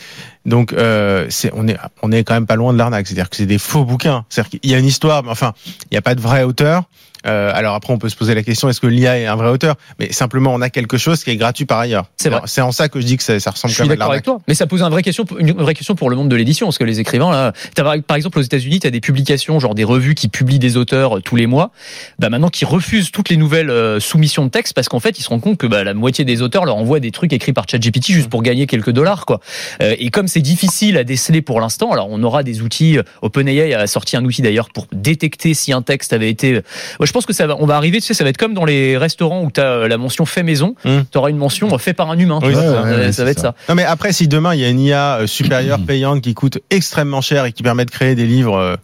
[0.46, 3.06] Donc, euh, c'est, on est, on est quand même pas loin de l'arnaque.
[3.06, 4.24] C'est-à-dire que c'est des faux bouquins.
[4.30, 6.84] C'est-à-dire qu'il y a une histoire, mais enfin, il n'y a pas de vrai auteur.
[7.26, 9.48] Euh, alors après, on peut se poser la question est-ce que l'IA est un vrai
[9.48, 9.76] auteur?
[9.98, 12.06] Mais simplement, on a quelque chose qui est gratuit par ailleurs.
[12.16, 12.40] C'est vrai.
[12.46, 14.40] C'est en ça que je dis que ça, ça ressemble Je suis d'accord avec toi,
[14.48, 16.78] mais ça pose une vraie question, une vraie question pour le monde de l'édition, parce
[16.78, 20.14] que les écrivains là, par- exemple aux États-Unis, tu as des publications, genre des revues
[20.14, 21.70] qui publient des auteurs euh, tous les mois,
[22.18, 25.22] bah maintenant qui refusent toutes les nouvelles euh, soumissions de texte parce qu'en fait ils
[25.22, 27.66] se rendent compte que bah, la moitié des auteurs leur envoient des trucs écrits par
[27.68, 29.40] ChatGPT juste pour gagner quelques dollars quoi.
[29.82, 32.98] Euh, et comme c'est difficile à déceler pour l'instant, alors on aura des outils.
[33.22, 36.60] OpenAI a sorti un outil d'ailleurs pour détecter si un texte avait été.
[36.98, 38.54] Moi, je pense que ça va, on va arriver, tu sais, ça va être comme
[38.54, 40.98] dans les restaurants où tu as la mention fait maison, Mm.
[41.10, 42.38] tu auras une mention fait par un humain.
[42.42, 43.42] Oui, tu vois, ouais, ça, ouais, ça ouais, va être ça.
[43.48, 43.54] ça.
[43.68, 46.58] Non mais après si demain il y a une IA euh, supérieure payante qui coûte
[46.70, 48.76] extrêmement cher et qui permet de créer des livres euh,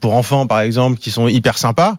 [0.00, 1.96] pour enfants par exemple qui sont hyper sympas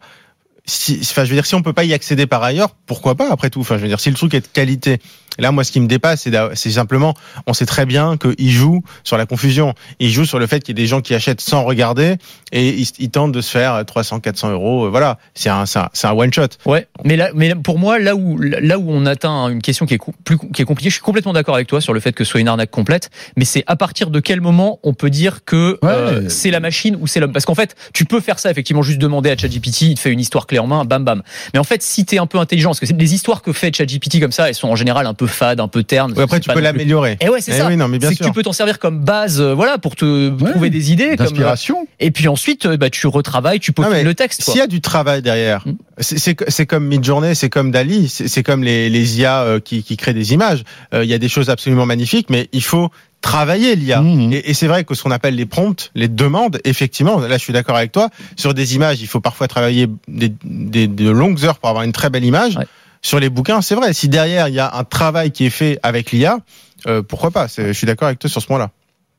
[0.69, 3.31] si, enfin, je veux dire, si on peut pas y accéder par ailleurs, pourquoi pas
[3.31, 3.61] après tout?
[3.61, 4.99] Enfin, je veux dire, si le truc est de qualité.
[5.37, 7.13] Là, moi, ce qui me dépasse, c'est simplement,
[7.45, 9.73] on sait très bien qu'il joue sur la confusion.
[9.99, 12.15] Il joue sur le fait qu'il y ait des gens qui achètent sans regarder
[12.51, 14.85] et ils, ils tentent de se faire 300, 400 euros.
[14.85, 16.47] euh, Voilà, c'est un, c'est un, un one shot.
[16.65, 19.95] Ouais, mais là, mais pour moi, là où, là où on atteint une question qui
[19.95, 22.23] est plus qui est compliquée, je suis complètement d'accord avec toi sur le fait que
[22.23, 23.09] ce soit une arnaque complète.
[23.35, 25.89] Mais c'est à partir de quel moment on peut dire que Ouais.
[25.89, 27.31] euh, c'est la machine ou c'est l'homme?
[27.33, 30.11] Parce qu'en fait, tu peux faire ça effectivement, juste demander à ChatGPT, il te fait
[30.11, 31.21] une histoire clé en main, bam bam.
[31.53, 34.19] Mais en fait, si t'es un peu intelligent, parce que les histoires que fait ChatGPT
[34.19, 36.13] comme ça, elles sont en général un peu fades, un peu ternes.
[36.15, 37.17] Oui, après, tu peux l'améliorer.
[37.21, 37.67] Et ouais, c'est Eh ça.
[37.67, 39.95] oui, non, mais bien c'est que tu peux t'en servir comme base, euh, voilà, pour
[39.95, 40.51] te Ouais.
[40.51, 41.15] trouver des idées.
[41.17, 41.87] Comme, euh, D'inspiration.
[41.99, 44.41] et puis ensuite, euh, bah, tu retravailles, tu peaufines le texte.
[44.43, 45.73] S'il y a du travail derrière, Mm.
[45.99, 50.33] c'est- comme Midjourney, c'est comme Dali, c'est comme les, les IA qui, qui créent des
[50.33, 50.63] images.
[50.93, 52.89] Euh, Il y a des choses absolument magnifiques, mais il faut
[53.21, 54.01] travailler l'IA.
[54.01, 54.31] Mhm.
[54.33, 57.43] Et, et c'est vrai que ce qu'on appelle les prompts, les demandes, effectivement, là je
[57.43, 61.43] suis d'accord avec toi, sur des images, il faut parfois travailler des, des- de longues
[61.43, 62.57] heures pour avoir une très belle image.
[62.57, 62.65] Ouais.
[63.07, 65.79] Sur les bouquins, c'est vrai, si derrière il y a un travail qui est fait
[65.81, 66.39] avec l'IA,
[66.87, 67.47] euh, pourquoi pas?
[67.47, 68.69] Je suis d'accord avec toi sur ce point-là.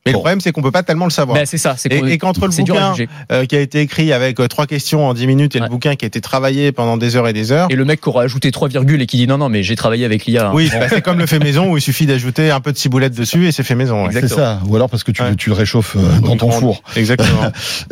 [0.09, 0.19] Mais Bon.
[0.19, 1.37] le problème, c'est qu'on peut pas tellement le savoir.
[1.37, 1.75] Bah, c'est ça.
[1.77, 2.93] C'est Et- et qu'entre le bouquin,
[3.31, 5.65] euh, qui a été écrit avec euh, trois questions en 10 minutes et Ouais.
[5.65, 7.67] le bouquin qui a été travaillé pendant des heures et des heures.
[7.69, 9.75] Et le mec qui aura ajouté 3 virgules et qui dit non, non, mais j'ai
[9.75, 10.47] travaillé avec l'IA.
[10.47, 10.51] hein.
[10.53, 13.13] Oui, bah, c'est comme le fait maison où il suffit d'ajouter un peu de ciboulette
[13.15, 14.05] dessus et c'est fait maison.
[14.07, 14.11] ouais.
[14.13, 14.59] C'est ça.
[14.67, 15.35] Ou alors parce que tu, Ouais.
[15.35, 16.81] tu le réchauffes euh, dans ton four.
[16.95, 17.51] Exactement.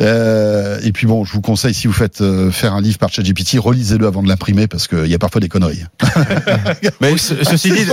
[0.82, 3.58] Et puis bon, je vous conseille si vous faites euh, faire un livre par ChatGPT,
[3.58, 5.82] relisez-le avant de l'imprimer parce qu'il y a parfois des conneries.
[7.00, 7.86] Mais ce- ceci dit,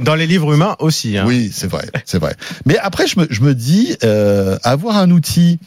[0.00, 1.16] dans les livres humains aussi.
[1.18, 1.24] Hein.
[1.26, 2.34] Oui, c'est vrai, c'est vrai.
[2.66, 3.67] Mais après, je me, je me dis,
[4.04, 5.58] euh, avoir un outil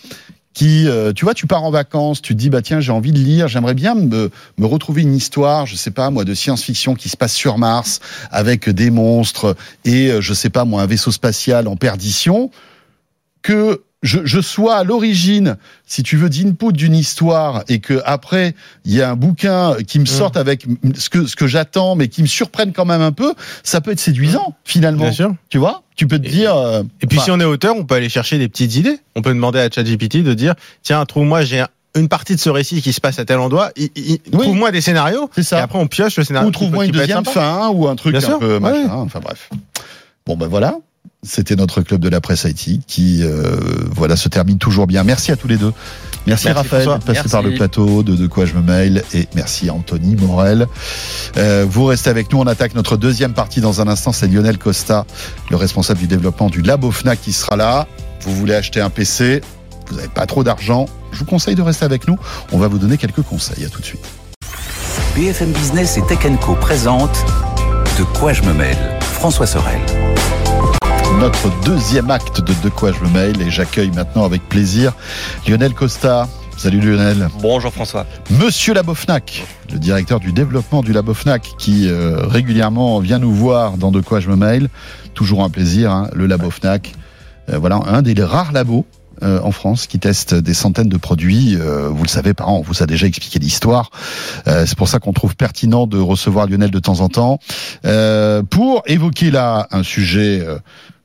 [0.53, 3.11] qui, euh, tu vois, tu pars en vacances, tu te dis, bah tiens, j'ai envie
[3.11, 6.93] de lire, j'aimerais bien me, me retrouver une histoire, je sais pas moi, de science-fiction
[6.95, 7.99] qui se passe sur Mars
[8.31, 12.51] avec des monstres et, euh, je sais pas moi, un vaisseau spatial en perdition,
[13.41, 18.55] que je, je sois à l'origine, si tu veux, d'input d'une histoire et que après
[18.85, 22.07] il y a un bouquin qui me sorte avec ce que ce que j'attends, mais
[22.07, 23.33] qui me surprenne quand même un peu,
[23.63, 25.03] ça peut être séduisant finalement.
[25.03, 25.35] Bien sûr.
[25.49, 25.83] Tu vois?
[25.95, 26.55] Tu peux te Et- dire.
[26.55, 28.97] euh, Et puis si on est auteur, on peut aller chercher des petites idées.
[29.15, 32.49] On peut demander à ChatGPT de dire tiens, trouve-moi, j'ai un- une partie de ce
[32.49, 33.69] récit qui se passe à tel endroit.
[33.75, 34.39] I- i- Oui.
[34.43, 35.29] Trouve-moi des scénarios.
[35.35, 35.59] C'est ça.
[35.59, 36.47] Et après, on pioche le scénario.
[36.47, 38.59] ou trouve-moi une deuxième fin ou un truc Bien un sûr, peu ouais.
[38.59, 38.87] machin.
[38.93, 39.49] Enfin bref.
[40.25, 40.75] Bon ben voilà.
[41.23, 43.55] C'était notre club de la presse IT qui euh,
[43.95, 45.03] voilà se termine toujours bien.
[45.03, 45.71] Merci à tous les deux.
[46.25, 47.29] Merci, Merci, Raphaël passé Merci.
[47.29, 50.67] par le plateau de De quoi je me mail et merci à Anthony Morel.
[51.37, 52.39] Euh, vous restez avec nous.
[52.39, 54.11] On attaque notre deuxième partie dans un instant.
[54.11, 55.05] C'est Lionel Costa,
[55.51, 57.87] le responsable du développement du Labo Fnac qui sera là.
[58.21, 59.41] Vous voulez acheter un PC,
[59.87, 60.87] vous n'avez pas trop d'argent.
[61.11, 62.17] Je vous conseille de rester avec nous.
[62.51, 63.63] On va vous donner quelques conseils.
[63.65, 64.05] À tout de suite.
[65.15, 67.15] BFM Business et Tech Co présente
[67.99, 69.79] De quoi je me mêle François Sorel.
[71.21, 74.93] Notre deuxième acte de De quoi je me mail et j'accueille maintenant avec plaisir
[75.47, 76.27] Lionel Costa.
[76.57, 77.29] Salut Lionel.
[77.41, 78.07] Bonjour François.
[78.31, 83.91] Monsieur Labofnac, le directeur du développement du Labofnac qui euh, régulièrement vient nous voir dans
[83.91, 84.67] De quoi je me mail.
[85.13, 86.91] Toujours un plaisir, hein, le Labofnac.
[87.49, 88.87] Euh, voilà, un des rares labos
[89.23, 91.55] euh, en France qui teste des centaines de produits.
[91.55, 93.91] Euh, vous le savez, par an, on vous a déjà expliqué l'histoire.
[94.47, 97.37] Euh, c'est pour ça qu'on trouve pertinent de recevoir Lionel de temps en temps
[97.85, 100.43] euh, pour évoquer là un sujet.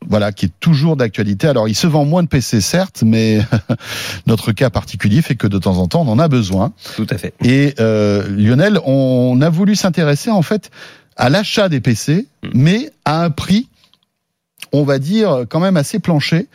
[0.09, 1.49] Voilà, qui est toujours d'actualité.
[1.49, 3.41] Alors, il se vend moins de PC, certes, mais
[4.27, 6.73] notre cas particulier fait que de temps en temps, on en a besoin.
[6.95, 7.35] Tout à fait.
[7.45, 10.71] Et euh, Lionel, on a voulu s'intéresser en fait
[11.17, 12.49] à l'achat des PC, Mm.
[12.55, 13.69] mais à un prix,
[14.73, 16.49] on va dire quand même assez planché.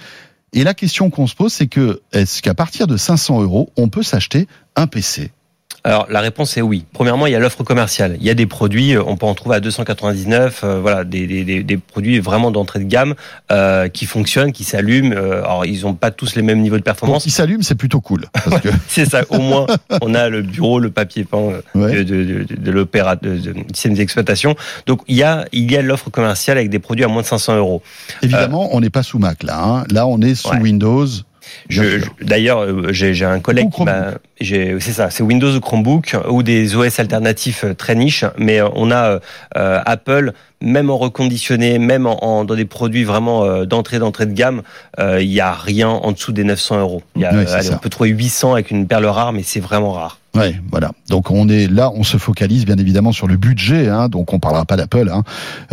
[0.54, 3.88] Et la question qu'on se pose, c'est que est-ce qu'à partir de 500 euros, on
[3.90, 5.32] peut s'acheter un PC
[5.84, 6.86] Alors la réponse est oui.
[6.94, 8.16] Premièrement, il y a l'offre commerciale.
[8.20, 11.26] Il y a des produits, euh, on peut en trouver à 299, euh, voilà, des,
[11.26, 13.16] des, des, des produits vraiment d'entrée de gamme
[13.52, 15.14] euh, qui fonctionnent, qui s'allument.
[15.16, 17.24] Euh, alors ils n'ont pas tous les mêmes niveaux de performance.
[17.24, 18.28] qui s'allume, c'est plutôt cool.
[18.34, 19.24] Parce que, C'est ça.
[19.30, 19.66] Au moins,
[20.04, 22.04] on a le bureau, le papier peint euh, ouais.
[22.04, 23.40] de, de, de, de l'opéra, de,
[23.74, 24.56] système d'exploitation.
[24.86, 27.28] Donc il y a il y a l'offre commerciale avec des produits à moins de
[27.28, 27.82] 500 euros.
[28.22, 29.60] Évidemment, on n'est pas sous Mac là.
[29.64, 29.84] hein.
[29.90, 30.60] Là, on est sous Ouais.
[30.60, 31.08] Windows.
[32.22, 34.12] D'ailleurs, j'ai j'ai un collègue qui m'a.
[34.44, 38.26] C'est ça, c'est Windows ou Chromebook ou des OS alternatifs euh, très niches.
[38.38, 39.20] Mais euh, on a euh,
[39.58, 44.26] euh, Apple, même en reconditionné, même en, en- dans des produits vraiment euh, d'entrée d'entrée
[44.26, 44.62] de gamme,
[45.00, 47.02] euh, il n'y a rien en dessous des 900 euros.
[47.16, 50.18] Y a, allez, on peut trouver 800 avec une perle rare, mais c'est vraiment rare.
[50.34, 50.92] Ouais, voilà.
[51.10, 53.90] Donc on est là, on se focalise bien évidemment sur le budget.
[53.90, 55.10] Hein, donc on parlera pas d'Apple.
[55.14, 55.24] Hein.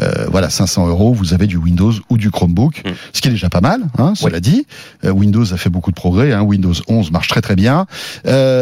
[0.02, 2.90] Euh, voilà, 500 euros, vous avez du Windows ou du Chromebook, Mm.
[3.12, 3.82] ce qui est déjà pas mal.
[3.98, 4.66] Hein, cela dit,
[5.04, 6.32] Euh, Windows a fait beaucoup de progrès.
[6.32, 7.86] Hein, Windows 11 marche très très bien.
[8.26, 8.57] Euh,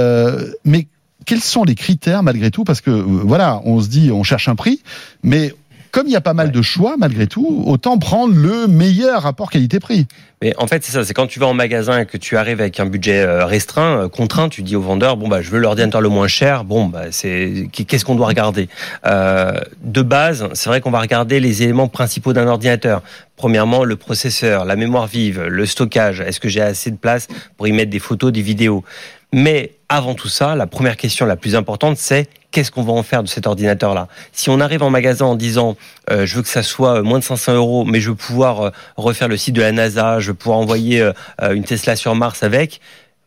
[0.64, 0.86] mais
[1.26, 2.64] quels sont les critères malgré tout?
[2.64, 4.80] Parce que euh, voilà, on se dit, on cherche un prix,
[5.22, 5.52] mais
[5.90, 9.50] comme il y a pas mal de choix malgré tout, autant prendre le meilleur rapport
[9.50, 10.06] qualité-prix.
[10.42, 11.02] Mais en fait, c'est ça.
[11.02, 14.02] C'est quand tu vas en magasin et que tu arrives avec un budget euh, restreint,
[14.02, 16.64] euh, contraint, tu dis au vendeur bon bah je veux l'ordinateur le moins cher.
[16.64, 18.68] Bon bah c'est qu'est-ce qu'on doit regarder?
[19.06, 23.02] Euh, De base, c'est vrai qu'on va regarder les éléments principaux d'un ordinateur.
[23.36, 26.20] Premièrement, le processeur, la mémoire vive, le stockage.
[26.20, 28.84] Est-ce que j'ai assez de place pour y mettre des photos, des vidéos?
[29.36, 33.02] Mais avant tout ça, la première question la plus importante, c'est qu'est-ce qu'on va en
[33.02, 34.08] faire de cet ordinateur-là?
[34.32, 35.76] Si on arrive en magasin en disant
[36.10, 38.70] euh, je veux que ça soit moins de 500 euros, mais je veux pouvoir euh,
[38.96, 41.12] refaire le site de la NASA, je veux pouvoir envoyer euh,
[41.54, 42.80] une Tesla sur Mars avec,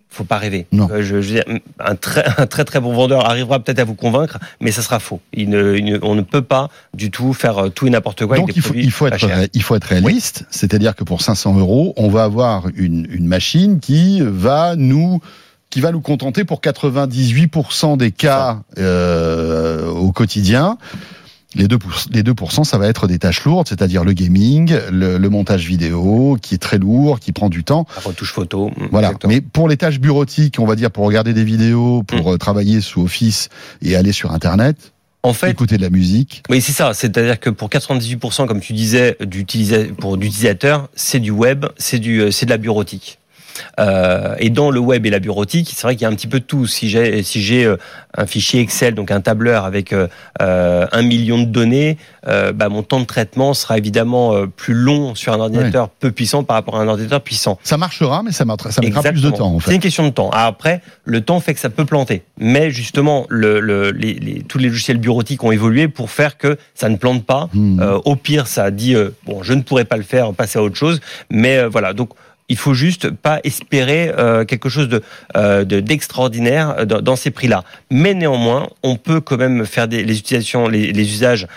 [0.09, 0.65] faut pas rêver.
[0.71, 0.89] Non.
[0.91, 1.43] Euh, je, je veux dire,
[1.79, 4.97] un très, un très très bon vendeur arrivera peut-être à vous convaincre, mais ça sera
[4.99, 5.21] faux.
[5.31, 8.25] Il ne, il ne- on ne peut pas du tout faire euh, tout et n'importe
[8.25, 11.03] quoi Donc avec des il faut, il faut être il faut être réaliste, c'est-à-dire que
[11.03, 15.21] pour 500 euros, on va avoir une, une machine qui va nous
[15.69, 20.77] qui va nous contenter pour 98% des cas euh, au quotidien.
[21.55, 21.79] Les 2%,
[22.11, 26.37] les 2%, ça va être des tâches lourdes, c'est-à-dire le gaming, le, le montage vidéo,
[26.39, 27.87] qui est très lourd, qui prend du temps.
[27.95, 28.69] La retouche photo.
[28.69, 29.07] mm, Voilà.
[29.07, 29.33] exactement.
[29.33, 32.81] Mais pour les tâches bureautiques, on va dire pour regarder des vidéos, pour euh, travailler
[32.81, 33.49] sous Office
[33.81, 34.91] et aller sur Internet,
[35.23, 36.43] En fait, écouter de la musique.
[36.49, 36.93] Oui, c'est ça.
[36.93, 39.17] C'est-à-dire que pour 98%, comme tu disais,
[39.99, 43.18] pour d'utilisateurs, c'est du web, c'est du, euh, c'est de la bureautique.
[43.79, 46.27] Euh, et dans le web et la bureautique, c'est vrai qu'il y a un petit
[46.27, 46.65] peu de tout.
[46.67, 47.77] Si j'ai si j'ai euh,
[48.17, 50.07] un fichier Excel, donc un tableur avec euh,
[50.39, 51.97] un million de données,
[52.27, 56.43] euh, bah, mon temps de traitement sera évidemment plus long sur un ordinateur peu puissant
[56.43, 57.57] par rapport à un ordinateur puissant.
[57.63, 59.75] Ça marchera, mais ça mettra, ça mettra plus de temps, en C'est fait.
[59.75, 60.29] une question de temps.
[60.31, 62.23] Alors après, le temps fait que ça peut planter.
[62.37, 66.57] Mais justement, le, le- les, les- tous les logiciels bureautiques ont évolué pour faire que
[66.73, 67.49] ça ne plante pas.
[67.53, 67.81] Hmm.
[68.05, 68.95] Au pire, ça dit
[69.25, 70.99] bon, je ne pourrais pas le faire, passer à autre chose.
[71.29, 72.09] Mais voilà, donc
[72.49, 75.01] il faut juste pas espérer euh, quelque chose de
[75.37, 77.63] euh, de- d'extraordinaire euh, dans, ces prix-là.
[77.91, 81.47] Mais néanmoins, on peut quand même faire des, les utilisations, les, les usages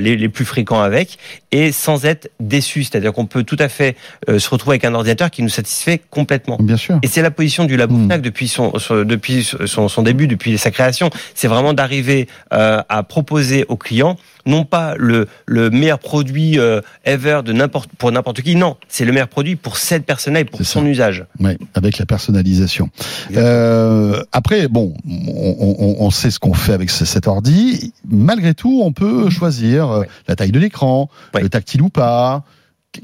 [0.00, 1.18] les plus fréquents avec
[1.52, 2.84] et sans être déçu.
[2.84, 3.96] C'est-à-dire qu'on peut tout à fait
[4.28, 6.58] euh, se retrouver avec un ordinateur qui nous satisfait complètement.
[6.60, 6.98] Bien sûr.
[7.02, 8.04] Et c'est la position du Labo Mm.
[8.06, 11.10] Fnac depuis son, son- depuis son, son début, depuis sa création.
[11.34, 16.80] C'est vraiment d'arriver euh, à proposer aux clients non pas le, le meilleur produit euh,
[17.04, 20.44] ever de n'importe pour n'importe qui, non, c'est le meilleur produit pour cette personne-là et
[20.44, 20.86] pour son ça.
[20.86, 21.24] usage.
[21.38, 22.88] Ouais, avec la personnalisation.
[23.36, 27.92] Euh, après, bon, on, on- on sait ce qu'on fait avec ce- cet ordi.
[28.08, 30.08] Malgré tout, on peut choisir Ouais.
[30.28, 31.42] la taille de l'écran, Ouais.
[31.44, 32.42] le tactile ou pas.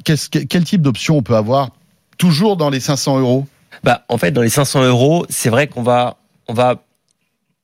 [0.04, 1.70] Qu'est-ce que- quel type d'option on peut avoir
[2.18, 3.46] toujours dans les 500 euros?
[3.82, 6.16] Bah, en fait, dans les 500 euros, c'est vrai qu'on va,
[6.48, 6.82] on va,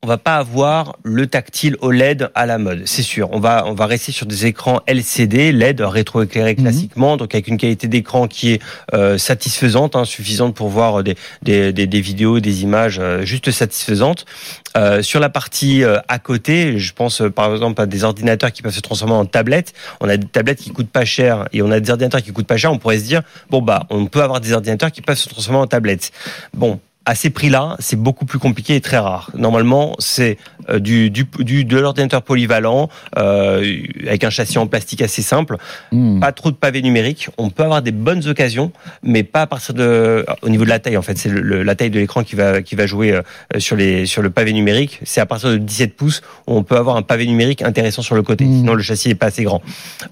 [0.02, 3.28] on va pas avoir le tactile OLED à la mode, c'est sûr.
[3.32, 6.62] On va, on va rester sur des écrans LCD, LED rétroéclairés Mhm.
[6.64, 8.62] classiquement, donc avec une qualité d'écran qui est
[8.94, 13.50] euh, satisfaisante, hein, suffisante pour voir des, des, des, des vidéos, des images euh, juste
[13.50, 14.24] satisfaisantes.
[14.74, 18.52] Euh, sur la partie euh, à côté, je pense euh, par exemple à des ordinateurs
[18.52, 19.74] qui peuvent se transformer en tablettes.
[20.00, 22.46] On a des tablettes qui coûtent pas cher et on a des ordinateurs qui coûtent
[22.46, 22.72] pas cher.
[22.72, 23.20] On pourrait se dire
[23.50, 26.10] bon bah on peut avoir des ordinateurs qui peuvent se transformer en tablettes.
[26.54, 26.80] Bon.
[27.06, 29.30] À ces prix-là, c'est beaucoup plus compliqué et très rare.
[29.34, 30.36] Normalement, c'est
[30.68, 33.64] euh, du, du, du de l'ordinateur polyvalent euh,
[34.06, 35.56] avec un châssis en plastique assez simple,
[35.92, 36.20] Hmm.
[36.20, 37.28] pas trop de pavés numériques.
[37.38, 38.70] On peut avoir des bonnes occasions,
[39.02, 40.98] mais pas à partir de au niveau de la taille.
[40.98, 43.22] En fait, c'est le- le- la taille de l'écran qui va qui va jouer euh,
[43.58, 45.00] sur les sur le pavé numérique.
[45.04, 48.14] C'est à partir de 17 pouces où on peut avoir un pavé numérique intéressant sur
[48.14, 48.44] le côté.
[48.44, 48.56] Mhm.
[48.58, 49.62] Sinon, le châssis est pas assez grand.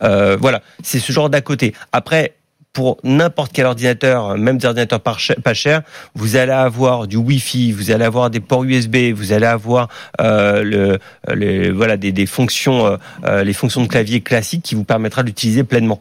[0.02, 1.74] Euh, voilà, c'est ce genre d'à côté.
[1.92, 2.32] Après.
[2.78, 5.82] Pour n'importe quel ordinateur, même des ordinateurs pas cher- pas chers,
[6.14, 9.88] vous allez avoir du Wi-Fi, vous allez avoir des ports USB, vous allez avoir
[10.20, 10.98] euh, le,
[11.34, 15.24] le- voilà des, des fonctions, euh, euh, les fonctions de clavier classiques qui vous permettra
[15.24, 16.00] d'utiliser pleinement.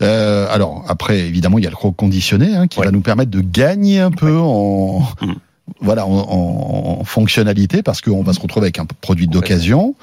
[0.00, 2.86] Euh, alors après, évidemment, il y a le reconditionné hein, qui Ouais.
[2.86, 5.32] va nous permettre de gagner un peu en Mm.
[5.82, 9.94] voilà en, en- en fonctionnalité parce qu'on va se retrouver avec un produit d'occasion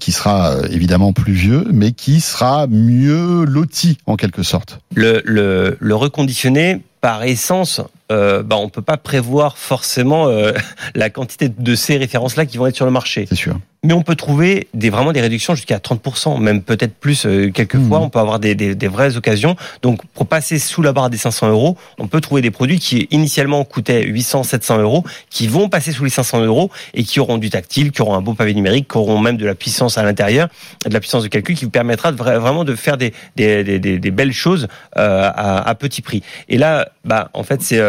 [0.00, 4.80] qui sera euh, évidemment plus vieux, mais qui sera mieux loti en quelque sorte.
[4.94, 7.80] Le, le, le reconditionné, par essence,
[8.12, 10.52] euh, bah, on peut pas prévoir forcément euh,
[10.94, 13.26] la quantité de ces références-là qui vont être sur le marché.
[13.28, 13.58] C'est sûr.
[13.84, 17.98] Mais on peut trouver des, vraiment des réductions jusqu'à 30%, même peut-être plus euh, quelquefois.
[17.98, 18.04] Mhm.
[18.04, 19.56] On peut avoir des, des, des vraies occasions.
[19.82, 23.08] Donc, pour passer sous la barre des 500 euros, on peut trouver des produits qui
[23.10, 27.38] initialement coûtaient 800, 700 euros, qui vont passer sous les 500 euros et qui auront
[27.38, 30.04] du tactile, qui auront un beau pavé numérique, qui auront même de la puissance à
[30.04, 30.48] l'intérieur,
[30.86, 33.64] de la puissance de calcul qui vous permettra de vra- vraiment de faire des, des,
[33.80, 36.22] des, belles choses euh, à, à petit prix.
[36.48, 37.80] Et là, bah, en fait, c'est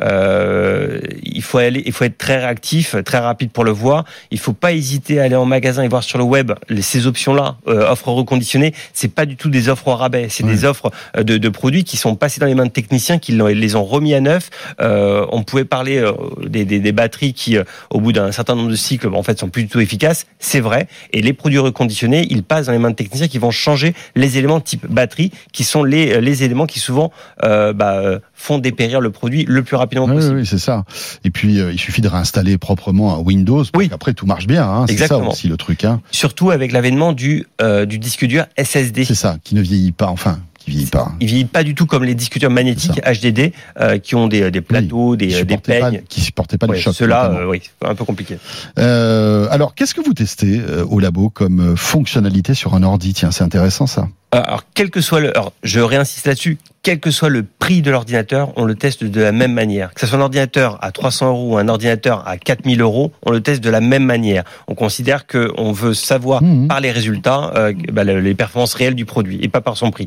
[0.00, 4.04] euh, il faut aller, il faut être très réactif, très rapide pour le voir.
[4.30, 7.56] Il faut pas hésiter à aller en magasin et voir sur le web ces options-là,
[7.68, 8.74] euh, offres reconditionnées.
[8.92, 11.84] C'est pas du tout des offres au rabais, c'est des offres euh, de, de, produits
[11.84, 14.50] qui sont passés dans les mains de techniciens, qui les ont remis à neuf.
[14.80, 16.04] Euh, on pouvait parler
[16.46, 17.56] des, des, des, batteries qui,
[17.90, 20.26] au bout d'un certain nombre de cycles, en fait, sont plus du tout efficaces.
[20.38, 20.88] C'est vrai.
[21.12, 24.38] Et les produits reconditionnés, ils passent dans les mains de techniciens qui vont changer les
[24.38, 29.44] éléments type batterie, qui sont les, les éléments qui souvent bah, font dépérir le produit
[29.52, 30.36] le plus rapidement possible.
[30.36, 30.84] Oui, c'est ça.
[31.24, 33.88] Et puis, il suffit de réinstaller proprement un Windows pour oui.
[33.88, 34.68] qu'après tout marche bien.
[34.68, 34.86] Hein.
[34.88, 35.84] C'est ça aussi le truc.
[35.84, 36.00] Hein.
[36.10, 39.04] Surtout avec l'avènement du, euh, du disque dur SSD.
[39.04, 41.12] C'est ça, qui ne vieillit pas, enfin, qui vieillit pas.
[41.20, 44.50] Il vieillit pas du tout comme les disques durs magnétiques HDD euh, qui ont des,
[44.50, 45.80] des plateaux, oui, des, des peignes.
[45.80, 46.94] Pas, qui supportaient pas ouais, les chocs.
[46.94, 48.38] Cela, euh, oui, un peu compliqué.
[48.78, 53.14] Euh, alors, qu'est-ce que vous testez euh, au labo comme fonctionnalité sur un ordi?
[53.14, 54.08] Tiens, c'est intéressant ça.
[54.30, 57.90] Alors, quel que soit le, alors, je réinsiste là-dessus, quel que soit le prix de
[57.90, 59.94] l'ordinateur, on le teste de la même manière.
[59.94, 63.30] Que ce soit un ordinateur à 300 euros ou un ordinateur à 4000 euros, on
[63.30, 64.42] le teste de la même manière.
[64.66, 66.66] On considère qu'on veut savoir mmh.
[66.66, 70.06] par les résultats euh, bah, les performances réelles du produit et pas par son prix.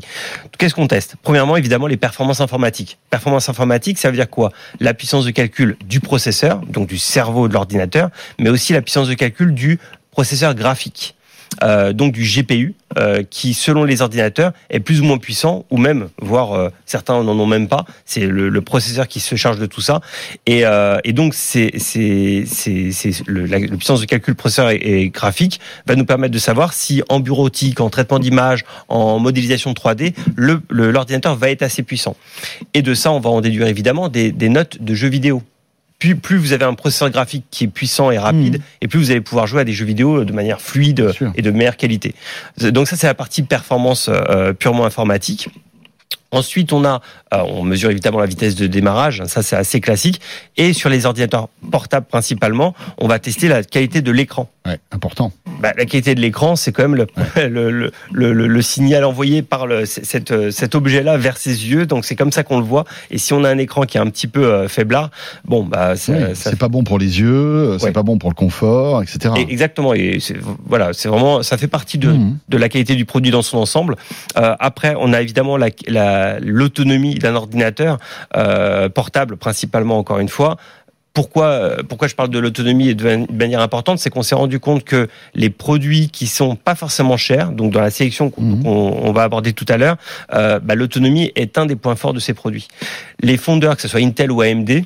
[0.58, 1.16] Qu'est-ce qu'on teste?
[1.22, 2.98] Premièrement, évidemment, les performances informatiques.
[3.10, 4.52] Performance informatique, ça veut dire quoi?
[4.78, 9.08] La puissance de calcul du processeur, donc du cerveau de l'ordinateur, mais aussi la puissance
[9.08, 9.78] de calcul du
[10.10, 11.15] processeur graphique.
[11.62, 15.78] Euh, donc du GPU, euh, qui selon les ordinateurs est plus ou moins puissant, ou
[15.78, 17.84] même, voire euh, certains n'en ont même pas.
[18.04, 20.00] C'est le, processeur qui se charge de tout ça,
[20.46, 20.64] et,
[21.12, 22.44] donc c'est c'est
[23.28, 27.80] la, puissance de calcul processeur et, graphique va nous permettre de savoir si en bureautique,
[27.80, 32.16] en traitement d'image, en modélisation 3D, le l'ordinateur va être assez puissant.
[32.74, 35.42] Et de ça, on va en déduire évidemment des, des notes de jeux vidéo
[35.98, 38.62] plus, plus vous avez un processeur graphique qui est puissant et rapide, mmh.
[38.82, 41.50] et plus vous allez pouvoir jouer à des jeux vidéo de manière fluide et de
[41.50, 42.14] meilleure qualité.
[42.58, 45.48] Donc ça, c'est la partie performance euh, purement informatique.
[46.32, 47.00] Ensuite, on a,
[47.32, 50.20] euh, on mesure évidemment la vitesse de démarrage, ça c'est assez classique.
[50.56, 54.48] Et sur les ordinateurs portables principalement, on va tester la qualité de l'écran.
[54.66, 55.32] Ouais, important.
[55.60, 57.06] Bah, la qualité de l'écran, c'est quand même le,
[57.36, 57.48] ouais.
[57.48, 61.86] le, le, le, le, signal envoyé par le, cette, cet objet-là vers ses yeux.
[61.86, 62.84] Donc c'est comme ça qu'on le voit.
[63.10, 65.10] Et si on a un écran qui est un petit peu euh, faiblard,
[65.44, 66.54] bon, bah, c'est ça...
[66.56, 67.92] pas bon pour les yeux, c'est ouais.
[67.92, 69.34] pas bon pour le confort, etc.
[69.36, 69.94] Et exactement.
[69.94, 70.18] Et
[70.66, 72.38] voilà, c'est vraiment, ça fait partie de, mmh.
[72.48, 73.96] de la qualité du produit dans son ensemble.
[74.36, 77.98] Euh, après, on a évidemment la, la l'autonomie d'un ordinateur
[78.36, 80.56] euh, portable principalement encore une fois.
[81.12, 84.84] Pourquoi, pourquoi je parle de l'autonomie et de manière importante, c'est qu'on s'est rendu compte
[84.84, 89.22] que les produits qui sont pas forcément chers, donc dans la sélection qu'on on va
[89.22, 89.96] aborder tout à l'heure,
[90.34, 92.68] euh, bah, l'autonomie est un des points forts de ces produits.
[93.20, 94.84] Les fondeurs, que ce soit Intel ou AMD,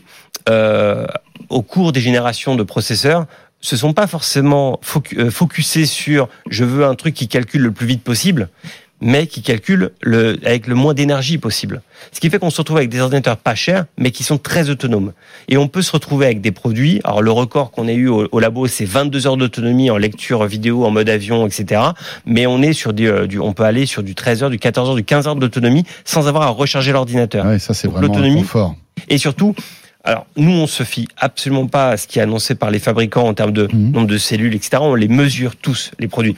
[0.48, 1.04] euh,
[1.48, 3.26] au cours des générations de processeurs,
[3.60, 8.02] se sont pas forcément focusés sur je veux un truc qui calcule le plus vite
[8.02, 8.48] possible,
[9.00, 11.82] mais qui calculent le, avec le moins d'énergie possible.
[12.12, 14.70] Ce qui fait qu'on se retrouve avec des ordinateurs pas chers, mais qui sont très
[14.70, 15.12] autonomes.
[15.48, 17.00] Et on peut se retrouver avec des produits.
[17.04, 20.44] Alors le record qu'on a eu au, au labo, c'est 22 heures d'autonomie en lecture
[20.46, 21.82] vidéo, en mode avion, etc.
[22.26, 24.58] Mais on est sur du, euh, du on peut aller sur du 13 heures, du
[24.58, 27.46] 14 heures, du 15 heures d'autonomie sans avoir à recharger l'ordinateur.
[27.46, 28.74] Ouais, ça c'est vraiment confort.
[29.08, 29.54] Et surtout,
[30.04, 33.26] alors, nous, on se fie absolument pas à ce qui est annoncé par les fabricants
[33.26, 33.90] en termes de mmh.
[33.90, 34.78] nombre de cellules, etc.
[34.80, 36.36] On les mesure tous, les produits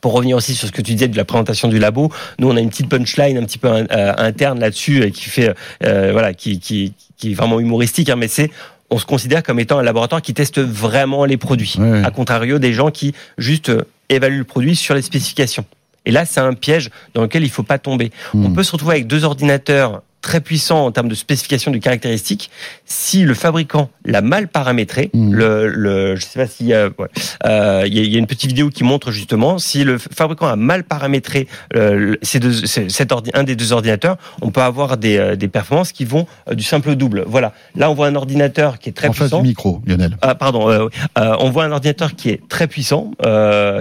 [0.00, 2.56] pour revenir aussi sur ce que tu disais de la présentation du labo, nous on
[2.56, 6.34] a une petite punchline un petit peu euh, interne là-dessus euh, qui fait euh, voilà
[6.34, 8.50] qui, qui, qui est vraiment humoristique, hein, mais c'est
[8.90, 12.72] on se considère comme étant un laboratoire qui teste vraiment les produits, à contrario des
[12.72, 13.70] gens qui juste
[14.08, 15.64] évaluent le produit sur les spécifications.
[16.06, 18.10] Et là, c'est un piège dans lequel il faut pas tomber.
[18.34, 18.46] Mmh.
[18.46, 22.50] On peut se retrouver avec deux ordinateurs très puissant en termes de spécification de caractéristiques.
[22.84, 25.32] Si le fabricant l'a mal paramétré, mmh.
[25.32, 27.08] le, le, je sais pas s'il y a, ouais,
[27.46, 30.84] euh, il y a une petite vidéo qui montre justement si le fabricant a mal
[30.84, 35.36] paramétré euh, ces deux, cet ordi, un des deux ordinateurs, on peut avoir des, euh,
[35.36, 37.24] des performances qui vont euh, du simple au double.
[37.26, 37.52] Voilà.
[37.74, 39.28] Là, on voit un ordinateur qui est très en puissant.
[39.28, 40.16] face du micro, Lionel.
[40.22, 40.70] Ah, pardon.
[40.70, 43.12] Euh, on voit un ordinateur qui est très puissant,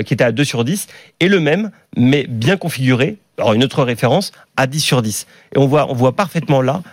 [0.06, 0.88] qui était à 2 sur 10,
[1.20, 5.26] et le même, mais bien configuré, alors une autre référence à 10 sur 10.
[5.56, 6.84] Et on voit, on voit parfaitement là.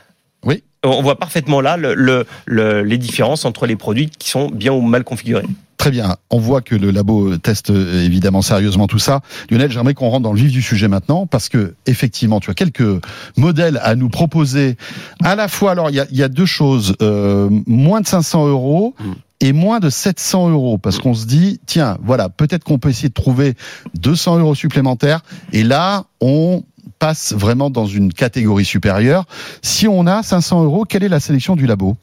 [0.44, 0.62] Oui.
[0.84, 4.72] On voit parfaitement là le, le, le, les différences entre les produits qui sont bien
[4.72, 5.44] ou mal configurés.
[5.76, 6.16] Très bien.
[6.30, 9.20] On voit que le labo teste évidemment sérieusement tout ça.
[9.50, 12.54] Lionel, j'aimerais qu'on rentre dans le vif du sujet maintenant parce que effectivement, tu as
[12.54, 13.04] quelques
[13.36, 14.76] modèles à nous proposer.
[15.22, 18.48] À la fois, alors il y a, y a, deux choses euh, moins de 500
[18.48, 18.94] euros.
[19.40, 23.08] Et moins de 700 euros parce qu'on se dit tiens voilà peut-être qu'on peut essayer
[23.08, 23.54] de trouver
[23.94, 25.20] 200 euros supplémentaires
[25.52, 26.62] et là on
[26.98, 29.24] passe vraiment dans une catégorie supérieure.
[29.62, 31.96] Si on a 500 euros, quelle est la sélection du labo?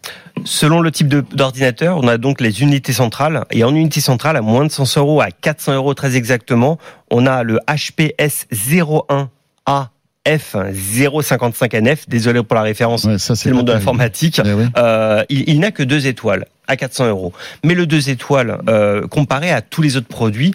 [0.44, 3.46] Selon le type d'ordinateur, on a donc les unités centrales.
[3.52, 6.78] Et en unité centrale, à moins de 100 euros, à 400 euros très exactement,
[7.10, 9.88] on a le HPS 01A
[10.26, 12.00] F055NF.
[12.08, 14.42] Désolé pour la référence, Ouais, c'est le monde de l'informatique.
[14.44, 14.50] Eh.
[14.78, 17.34] Euh, il, il n'a que deux étoiles à 400 euros.
[17.64, 20.54] Mais le deux étoiles, euh, comparé à tous les autres produits,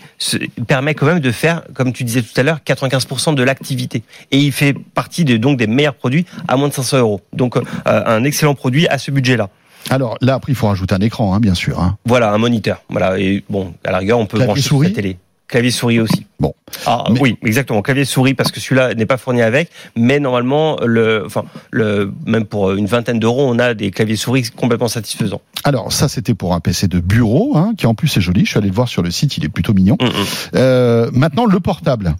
[0.67, 4.03] permet quand même de faire, comme tu disais tout à l'heure, 95% de l'activité.
[4.31, 7.21] Et il fait partie des, donc des meilleurs produits à moins de 500 euros.
[7.35, 9.51] Donc euh, un excellent produit à ce budget-là.
[9.91, 11.79] Alors là, après, il faut rajouter un écran, hein, bien sûr.
[11.81, 11.97] hein.
[12.05, 12.83] Voilà, un moniteur.
[12.89, 13.19] Voilà.
[13.19, 15.19] Et bon, à la rigueur, on peut Clavier brancher souris sa télé.
[15.49, 16.27] Clavier souris aussi.
[16.39, 16.55] Bon.
[16.85, 17.81] Ah, Mais- Oui, exactement.
[17.81, 22.45] Clavier souris parce que celui-là n'est pas fourni avec, mais normalement, le, enfin, le, même
[22.45, 25.41] pour une vingtaine d'euros, on a des claviers souris complètement satisfaisants.
[25.65, 28.45] Alors ça, c'était pour un PC de bureau, hein, qui en plus est joli.
[28.45, 29.97] Je suis allé le voir sur le site, il est plutôt mignon.
[30.01, 30.11] Mm, mm.
[30.57, 32.15] Euh, maintenant, le portable.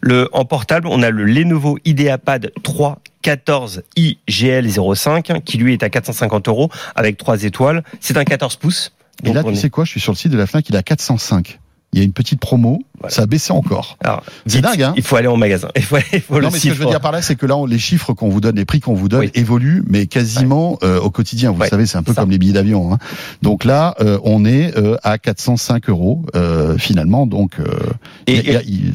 [0.00, 5.90] Le, en portable, on a le Lenovo IdeaPad 3 14 IGL05 qui lui est à
[5.90, 7.84] 450 euros avec 3 étoiles.
[8.00, 8.92] C'est un 14 pouces.
[9.24, 9.84] Et là, tu est- sais quoi?
[9.84, 11.60] Je suis sur le site de la Fnac, il à 405.
[11.92, 13.14] Il y a une petite promo, Voilà.
[13.14, 13.98] ça a baissé encore.
[14.46, 15.68] C'est dingue, hein Il faut aller en magasin.
[15.76, 17.36] Il faut, il faut le Non, mais ce que je veux dire par là, c'est
[17.36, 19.30] que là, on- les chiffres qu'on vous donne, les prix qu'on vous donne Oui.
[19.34, 21.50] évoluent, mais quasiment euh, au quotidien.
[21.50, 22.22] Vous Ouais, savez, c'est un peu ça.
[22.22, 22.94] comme les billets d'avion.
[22.94, 22.98] Hein.
[23.42, 26.24] Donc là, euh, on est euh, à 405 euros
[26.78, 27.26] finalement.
[27.26, 27.56] Donc,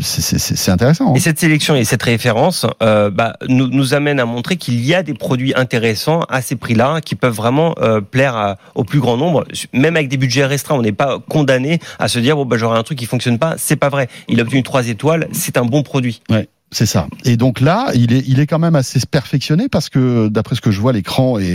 [0.01, 1.11] c'est- intéressant.
[1.11, 1.13] hein.
[1.15, 5.03] Et cette sélection et cette référence bah, nous, nous amène à montrer qu'il y a
[5.03, 7.75] des produits intéressants à ces prix-là qui peuvent vraiment
[8.11, 10.75] plaire à- au plus grand nombre, même avec des budgets restreints.
[10.75, 13.55] On n'est pas condamné à se dire bon bah j'aurai un truc qui fonctionne pas.
[13.57, 14.07] C'est pas vrai.
[14.27, 16.21] Il a obtenu trois étoiles, c'est un bon produit.
[16.29, 17.07] Ouais, c'est ça.
[17.25, 20.61] Et donc là, il est, il est quand même assez perfectionné parce que d'après ce
[20.61, 21.45] que je vois, l'écran est,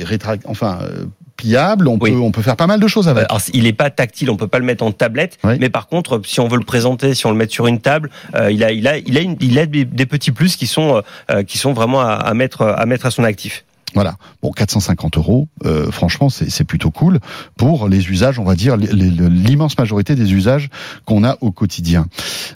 [0.00, 1.04] est rétract, enfin euh,
[1.36, 1.88] pliable.
[1.88, 2.12] On Oui.
[2.12, 3.24] peut, on peut faire pas mal de choses avec.
[3.24, 5.54] Euh, Alors, il n'est pas tactile, on peut pas le mettre en tablette, Oui.
[5.60, 8.10] mais par contre, si on veut le présenter, si on le met sur une table,
[8.36, 10.66] euh, il a, il a, il a, une- il a des, des petits plus qui
[10.68, 13.64] sont, euh, qui sont vraiment à, à mettre, à mettre à son actif.
[13.94, 14.16] Voilà.
[14.42, 17.20] Bon, 450 euros, euh, franchement, c'est plutôt cool
[17.56, 20.68] pour les usages, on va dire, l'immense majorité des usages
[21.04, 22.06] qu'on a au quotidien.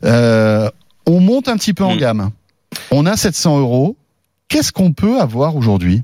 [0.04, 0.68] Euh,
[1.06, 1.98] on monte un petit peu en Mm.
[1.98, 2.30] gamme.
[2.90, 3.96] On a 700 euros.
[4.48, 6.02] Qu'est-ce qu'on peut avoir aujourd'hui?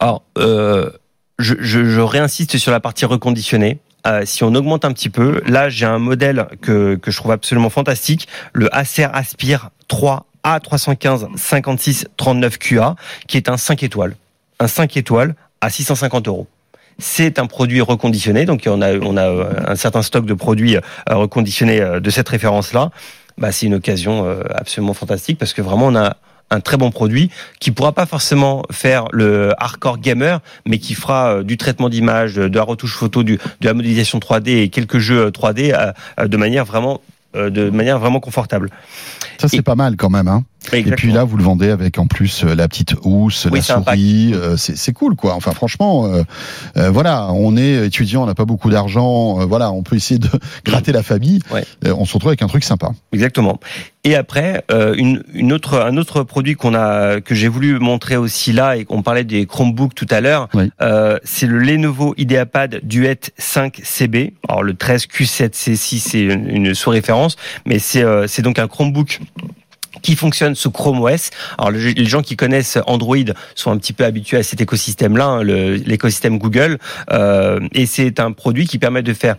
[0.00, 0.90] Alors, euh,
[1.38, 3.78] je, je, je réinsiste sur la partie reconditionnée.
[4.06, 7.30] Euh, si on augmente un petit peu, là j'ai un modèle que, que je trouve
[7.30, 12.96] absolument fantastique, le Acer Aspire 3 A315 56 39 QA,
[13.28, 14.16] qui est un 5 étoiles.
[14.62, 16.46] Un 5 étoiles à 650 euros.
[17.00, 20.76] C'est un produit reconditionné, donc on a, on a euh, un certain stock de produits
[20.76, 22.90] euh, reconditionnés euh, de cette référence-là.
[23.38, 26.16] Bah, c'est une occasion absolument fantastique parce que vraiment on a
[26.50, 31.42] un très bon produit qui pourra pas forcément faire le hardcore gamer, mais qui fera
[31.42, 35.30] du traitement d'image, de la retouche photo, de la modélisation 3D et quelques jeux euh,
[35.30, 37.00] 3D euh, euh, de manière vraiment
[37.34, 38.68] de manière vraiment confortable.
[39.40, 40.28] Ça, c'est Et- pas mal quand même.
[40.28, 40.44] Hein.
[40.72, 43.64] Et puis là, vous le vendez avec en plus euh, la petite housse, Oui, la
[43.64, 44.32] souris.
[44.34, 45.34] euh, c'est c'est cool, quoi.
[45.34, 46.22] Enfin, franchement, euh,
[46.76, 49.40] euh, voilà, on est étudiant, on n'a pas beaucoup d'argent.
[49.40, 50.28] euh, voilà, on peut essayer de
[50.64, 51.40] gratter la famille.
[51.50, 51.64] Ouais.
[51.86, 52.90] Euh, on se retrouve avec un truc sympa.
[53.12, 53.58] Exactement.
[54.04, 58.16] Et après, euh, une, une autre, un autre produit qu'on a, que j'ai voulu montrer
[58.16, 60.70] aussi là, et qu'on parlait des Chromebooks tout à l'heure, Oui.
[60.80, 64.34] euh, c'est le Lenovo IdeaPad Duet 5 CB.
[64.48, 69.20] Alors le 13 Q7C6, c'est une, une sous-référence, mais c'est euh, c'est donc un Chromebook
[70.02, 71.30] qui fonctionne sous Chrome OS.
[71.58, 73.16] Alors le- les gens qui connaissent Android
[73.54, 76.78] sont un petit peu habitués à cet écosystème-là, hein, l'écosystème Google,
[77.10, 79.36] euh, et c'est un produit qui permet de faire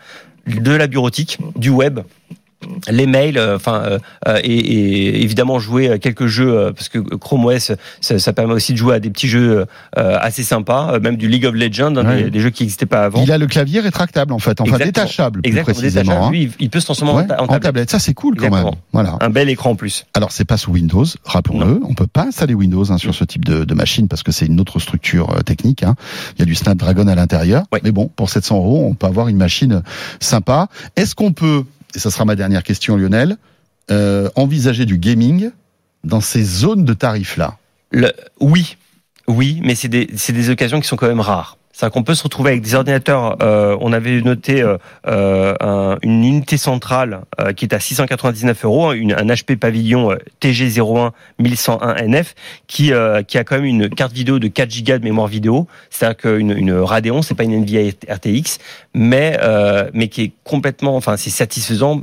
[0.48, 2.00] de la bureautique, du web,
[2.90, 7.00] les mails, euh, enfin, euh, euh, et, et évidemment jouer à quelques jeux parce que
[7.00, 9.66] Chrome OS, ça, ça permet aussi de jouer à des petits jeux
[9.98, 12.24] euh, assez sympas, même du League of Legends, hein, Ouais.
[12.24, 13.22] des, des jeux qui n'existaient pas avant.
[13.24, 14.86] Il a le clavier rétractable en fait, enfin Exactement.
[15.06, 16.04] détachable plus Exactement, précisément.
[16.04, 16.26] détachable.
[16.26, 16.32] hein.
[16.32, 17.62] Lui, il- peut se transformer en ta- tablette.
[17.62, 18.66] tablette, ça c'est cool quand même.
[18.92, 19.18] Voilà.
[19.22, 20.06] Un bel écran en plus.
[20.14, 21.80] Alors c'est pas sous Windows, rappelons-le.
[21.88, 24.46] On peut pas installer Windows hein, sur ce type de, de machine parce que c'est
[24.46, 25.84] une autre structure technique.
[26.36, 27.64] Il y a du Snapdragon à l'intérieur.
[27.84, 29.82] Mais bon, pour 700 euros, on peut avoir une machine
[30.20, 30.68] sympa.
[30.96, 31.64] Est-ce qu'on peut,
[31.96, 33.38] et ça sera ma dernière question, Lionel,
[33.92, 35.52] euh, envisager du gaming
[36.04, 37.58] dans ces zones de tarifs là
[37.92, 38.78] Le, oui,
[39.28, 41.58] oui, mais c'est des, des occasions qui sont quand même rares.
[41.76, 43.38] C'est-à-dire qu'on peut se retrouver avec des ordinateurs.
[43.42, 44.78] euh, on avait noté euh,
[45.08, 50.12] euh, un- une unité centrale euh, qui est à 699 euros, hein, un HP Pavillon
[50.12, 52.36] euh, TG01 1101 NF,
[52.68, 55.68] qui euh, qui a quand même une carte vidéo de 4 Go de mémoire vidéo.
[55.90, 58.60] C'est-à-dire qu'une une Radeon, c'est pas une Nvidia RTX,
[58.94, 62.02] mais euh, mais qui est complètement, enfin, c'est satisfaisant.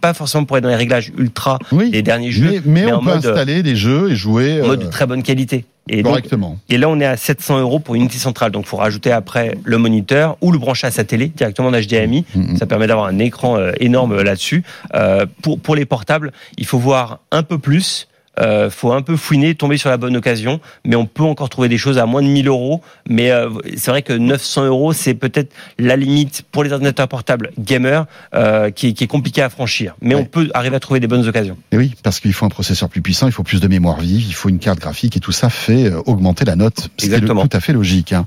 [0.00, 1.90] Pas forcément pour être dans les réglages ultra Oui.
[1.90, 4.16] des derniers jeux, Mais, mais mais on en peut mode, euh, installer des jeux et
[4.16, 5.64] jouer en euh, mode de très bonne qualité.
[5.88, 6.58] Et donc, correctement.
[6.68, 8.52] et là, on est à 700 euros pour une unité centrale.
[8.52, 12.24] Donc, faut rajouter après le moniteur ou le brancher à sa télé directement en HDMI.
[12.36, 12.56] Mhm.
[12.56, 14.62] Ça permet d'avoir un écran euh, énorme là-dessus.
[14.94, 18.06] Euh, pour pour les portables, il faut voir un peu plus.
[18.40, 21.68] Euh, faut un peu fouiner, tomber sur la bonne occasion, mais on peut encore trouver
[21.68, 22.80] des choses à moins de 1000 euros.
[23.08, 27.50] Mais euh, c'est vrai que 900 euros, c'est peut-être la limite pour les ordinateurs portables
[27.58, 29.94] gamers euh, qui, est, qui est compliqué à franchir.
[30.00, 30.22] Mais Ouais.
[30.22, 31.56] on peut arriver à trouver des bonnes occasions.
[31.72, 34.24] Et oui, parce qu'il faut un processeur plus puissant, il faut plus de mémoire vive,
[34.26, 36.80] il faut une carte graphique et tout ça fait augmenter la note.
[36.80, 37.46] Ce qui est le- Exactement.
[37.46, 38.12] tout à fait logique.
[38.14, 38.26] hein.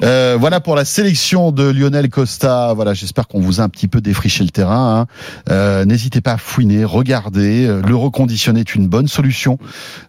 [0.00, 2.72] Voilà pour la sélection de Lionel Costa.
[2.74, 5.06] Voilà, j'espère qu'on vous a un petit peu défriché le terrain.
[5.48, 5.84] hein.
[5.86, 7.66] N'hésitez pas à fouiner, regarder.
[7.86, 9.23] Le reconditionner est une bonne solution.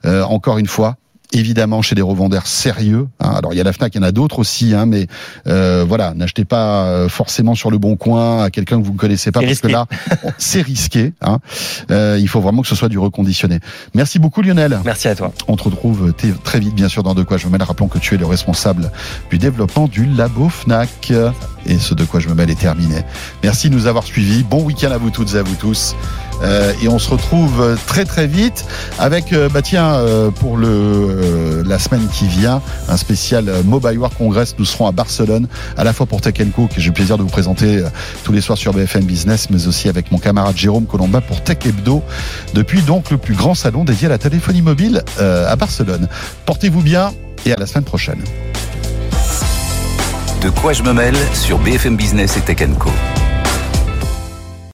[0.06, 0.96] Euh, encore une fois.
[1.34, 3.08] Évidemment, chez des revendeurs sérieux.
[3.20, 3.32] hein.
[3.36, 5.08] Alors, il y a la Fnac, il y en a d'autres aussi, hein, mais
[5.48, 8.98] euh, voilà, n'achetez pas euh, forcément sur le bon coin à quelqu'un que vous ne
[8.98, 9.86] connaissez pas, parce que là,
[10.38, 11.14] c'est risqué.
[11.22, 11.40] Hein.
[11.92, 13.60] Euh, il faut vraiment que ce soit du reconditionné.
[13.96, 14.80] Merci beaucoup, Lionel.
[14.86, 15.34] Merci à toi.
[15.48, 17.64] On te retrouve t- très vite, bien sûr, dans De quoi je me mêle.
[17.64, 18.92] Rappelons que tu es le responsable
[19.32, 21.12] du développement du labo Fnac.
[21.66, 23.02] Et ce De quoi je me mêle est terminé.
[23.44, 24.44] Merci de nous avoir suivis.
[24.44, 25.96] Bon week-end à vous toutes et à vous tous.
[26.44, 28.66] Euh, et on se retrouve très très vite
[29.00, 34.18] avec, euh, bah tiens, euh, pour le la semaine qui vient, un spécial Mobile World
[34.18, 34.56] Congress.
[34.60, 37.24] Nous serons à Barcelone, à la fois pour Tech Co, que j'ai le plaisir de
[37.24, 37.84] vous présenter
[38.24, 41.58] tous les soirs sur BFM Business, mais aussi avec mon camarade Jérôme Colombin pour Tech
[41.66, 42.04] Hebdo,
[42.54, 46.08] depuis donc le plus grand salon dédié à la téléphonie mobile à Barcelone.
[46.46, 47.12] Portez-vous bien
[47.46, 48.22] et à la semaine prochaine.
[50.42, 52.92] De quoi je me mêle sur BFM Business et Tech Co.